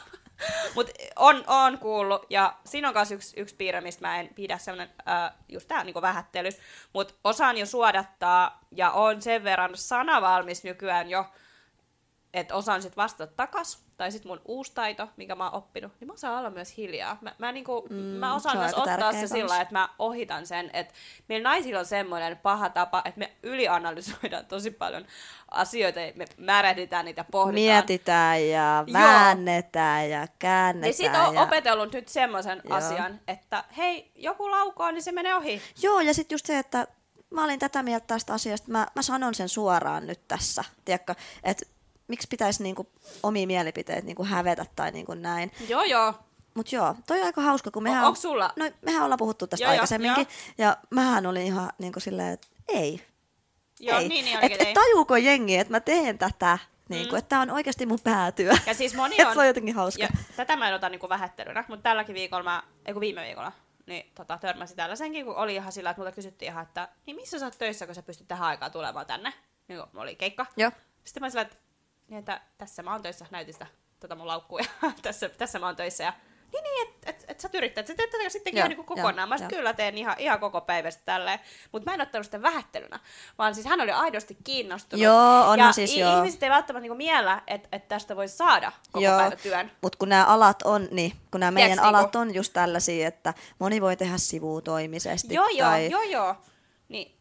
[0.76, 4.58] Mutta on, on kuullut, ja siinä on myös yksi, yksi piirre, mistä mä en pidä
[4.58, 6.50] sellainen, äh, just tää niinku vähättely,
[6.94, 11.26] mutta osaan jo suodattaa, ja on sen verran sanavalmis nykyään jo,
[12.34, 16.08] että osaan sitten vastata takas, tai sitten mun uusi taito, minkä mä oon oppinut, niin
[16.08, 17.18] mä osaan olla myös hiljaa.
[17.22, 20.70] Mä, mä, niinku, mm, mä osaan se myös ottaa se sillä että mä ohitan sen,
[20.74, 20.94] että
[21.28, 25.06] meillä naisilla on semmoinen paha tapa, että me ylianalysoidaan tosi paljon
[25.52, 27.76] asioita, ja me määrähditään niitä pohditaan.
[27.76, 28.94] Mietitään ja Joo.
[28.94, 30.94] väännetään ja Ja käännetään.
[30.94, 31.42] sit on ja...
[31.42, 32.78] opetellut nyt semmoisen Joo.
[32.78, 35.62] asian, että hei, joku laukoo, niin se menee ohi.
[35.82, 36.88] Joo, ja sitten just se, että
[37.30, 41.66] mä olin tätä mieltä tästä asiasta, mä, mä sanon sen suoraan nyt tässä, tiedätkö, että
[42.08, 42.90] miksi pitäisi niinku
[43.24, 45.52] omia mielipiteet niinku hävetä tai niinku näin.
[45.70, 46.14] Joo, joo.
[46.54, 48.54] Mutta joo, toi on aika hauska, kun mehän, O- onks sulla?
[48.56, 50.28] no, mehän ollaan puhuttu tästä Joo, joo, aikaisemminkin,
[50.58, 53.02] ja mähän olin ihan niinku silleen, että ei,
[53.80, 54.08] Joo, ei.
[54.10, 54.74] niin, niin et, et ei.
[54.74, 58.54] tajuuko jengi, että mä teen tätä, niinku, että tää on oikeasti mun päätyö.
[58.66, 59.34] Ja siis moni on...
[59.34, 60.04] se on jotenkin hauska.
[60.04, 63.52] Ja tätä mä en ota niinku vähättelynä, mutta tälläkin viikolla, mä, ei kun viime viikolla,
[63.86, 67.40] niin tota, törmäsin tällaisenkin, kun oli ihan sillä, että multa kysyttiin ihan, että niin missä
[67.40, 69.34] sä oot töissä, kun sä pystyt tähän aikaan tulemaan tänne?
[69.68, 70.46] Niin kun oli keikka.
[70.58, 70.72] Joo.
[71.04, 71.58] Sitten mä sillä, että,
[72.08, 73.68] niin, että tässä mä oon töissä, näytin sitä
[74.00, 76.14] tota mun laukkua, ja tässä, tässä mä oon töissä, ja
[76.54, 79.18] niin, niin että et, et sä yrittää, sä teet tätä sittenkin Joo, ihan niin kokonaan.
[79.18, 79.58] joo, Mä sit joo.
[79.58, 81.40] kyllä teen ihan, ihan koko päivästä tälleen,
[81.72, 83.00] mutta mä en ottanut sitä vähättelynä,
[83.38, 85.04] vaan siis hän oli aidosti kiinnostunut.
[85.04, 86.18] Joo, onhan ja siis i- joo.
[86.18, 89.18] ihmiset ei välttämättä niinku miellä, että et tästä voisi saada koko Joo.
[89.18, 89.72] päivä työn.
[89.82, 93.08] Mutta kun nämä alat on, niin kun nämä meidän Tiedätkö, alat niinku- on just tällaisia,
[93.08, 95.34] että moni voi tehdä sivutoimisesti.
[95.34, 95.92] Joo, joo, tai...
[95.92, 96.36] joo, joo.
[96.90, 97.16] Niin,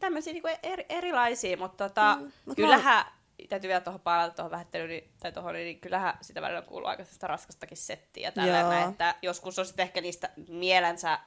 [0.00, 3.04] tämmöisiä niinku eri, erilaisia, mutta tota, Mm, mut kyllähän,
[3.48, 7.04] täytyy vielä tuohon palata tuohon vähättelyyn, niin, tai tuohon, niin kyllähän sitä välillä kuuluu aika
[7.04, 11.18] sitä raskastakin settiä näin, että joskus on sitten ehkä niistä mielensä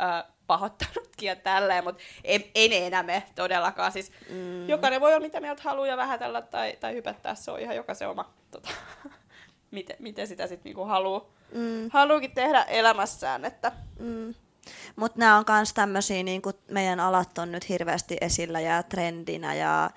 [0.00, 3.92] ö, pahoittanutkin ja tälleen, mutta ei, ei ne enää me todellakaan.
[3.92, 4.68] Siis mm.
[4.68, 8.08] jokainen voi olla mitä mieltä haluaa ja vähätellä tai, tai hypättää, se on ihan jokaisen
[8.08, 8.68] oma, tota,
[9.70, 14.34] miten, miten sitä sitten niinku haluaa, Mm, haluukin tehdä elämässään, että mm.
[14.96, 19.90] Mutta nämä on myös tämmöisiä, niin meidän alat on nyt hirveästi esillä ja trendinä ja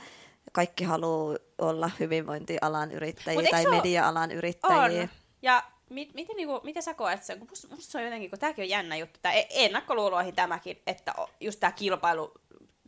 [0.51, 5.01] kaikki haluaa olla hyvinvointialan yrittäjiä Mut tai media-alan yrittäjiä.
[5.01, 5.09] On.
[5.41, 7.39] Ja mit, miten, niinku, miten sä koet sen?
[7.39, 11.13] Kun musta, musta se on jotenkin, kun tämäkin on jännä juttu, tämä ennakkoluuloihin tämäkin, että
[11.39, 12.31] just tämä kilpailu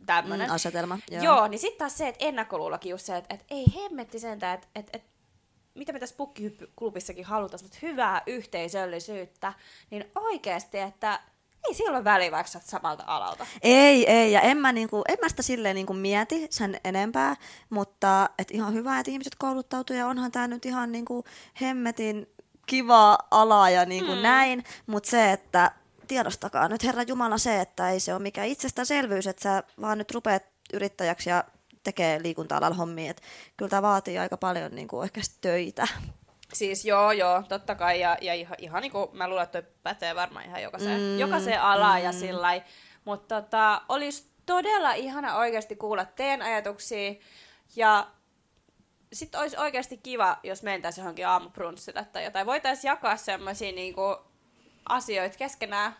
[0.06, 0.48] tämmöinen.
[0.48, 0.98] Mm, asetelma.
[1.10, 1.22] Joo.
[1.22, 1.36] Joo.
[1.36, 4.68] Joo, niin sitten taas se, että ennakkoluulokin just se, että, että ei hemmetti sentään, että,
[4.74, 5.08] että, että
[5.74, 9.52] mitä me tässä pukkiklubissakin halutaan, mutta hyvää yhteisöllisyyttä,
[9.90, 11.20] niin oikeasti, että
[11.68, 13.46] ei sillä ole väliä, vaikka sä samalta alalta.
[13.62, 17.36] Ei, ei, ja en mä, niinku, en mä sitä silleen niinku mieti sen enempää,
[17.70, 21.24] mutta et ihan hyvä, että ihmiset kouluttautuu ja onhan tämä nyt ihan niinku
[21.60, 22.26] hemmetin
[22.66, 24.22] kiva ala ja niinku mm.
[24.22, 25.70] näin, mutta se, että
[26.08, 30.10] tiedostakaa nyt Herra Jumala se, että ei se ole mikään itsestäänselvyys, että sä vaan nyt
[30.10, 30.42] rupeat
[30.72, 31.44] yrittäjäksi ja
[31.82, 33.22] tekee liikunta-alalla hommia, että
[33.56, 35.88] kyllä tämä vaatii aika paljon niinku ehkä töitä.
[36.56, 38.00] Siis joo, joo, totta kai.
[38.00, 41.18] Ja, ja ihan, ihan niin kuin mä luulen, että toi pätee varmaan ihan jokaiseen, Mm,
[41.18, 42.04] jokaiseen alaan mm.
[42.04, 42.62] ja sillä
[43.04, 47.14] Mutta tota, olisi todella ihana oikeasti kuulla teidän ajatuksia.
[47.76, 48.06] Ja
[49.12, 52.46] sitten olisi oikeasti kiva, jos mentäisiin johonkin aamuprunssille tai jotain.
[52.46, 54.16] Voitaisiin jakaa semmoisia niinku
[54.88, 55.96] asioita keskenään.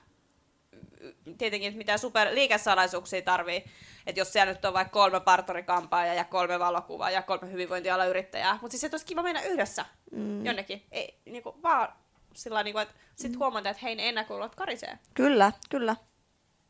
[1.38, 3.64] Tietenkin että mitään super liikesalaisuuksia tarvii.
[4.07, 8.59] Että jos siellä nyt on vaikka kolme partorikampaa ja kolme valokuvaa ja kolme hyvinvointialayrittäjää.
[8.62, 10.47] Mutta siis että olisi kiva mennä yhdessä mm.
[10.47, 10.82] jonnekin.
[10.92, 11.92] Ei, niinku, vaan
[12.34, 14.99] sillä niinku, että sitten huomata, että hei ne ennakkoluulot karisee.
[15.14, 15.97] Kyllä, kyllä.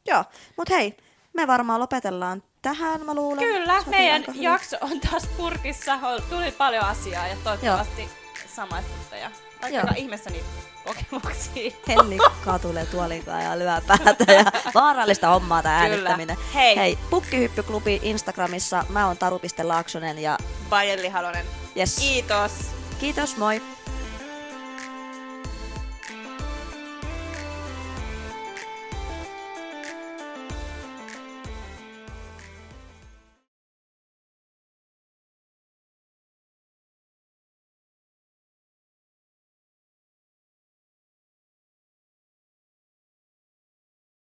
[0.06, 0.24] Joo,
[0.56, 0.96] mutta hei,
[1.32, 3.44] me varmaan lopetellaan tähän, mä luulen.
[3.44, 5.98] Kyllä, Sopii meidän jakso on taas purkissa.
[6.30, 8.25] Tuli paljon asiaa ja toivottavasti
[8.56, 9.30] samaistutte ja
[9.62, 10.46] laittakaa ihmeessä niitä
[10.84, 11.70] kokemuksia.
[11.88, 14.44] Henni katulee tuolinkaan ja lyö päätä ja
[14.74, 16.36] vaarallista hommaa tämä äänittäminen.
[16.54, 16.76] Hei.
[16.76, 20.38] Hei, Pukkihyppyklubi Instagramissa, mä oon Taru.Laaksonen ja
[20.70, 21.46] Bajelli Halonen.
[21.76, 22.52] yes, Kiitos.
[23.00, 23.62] Kiitos, moi!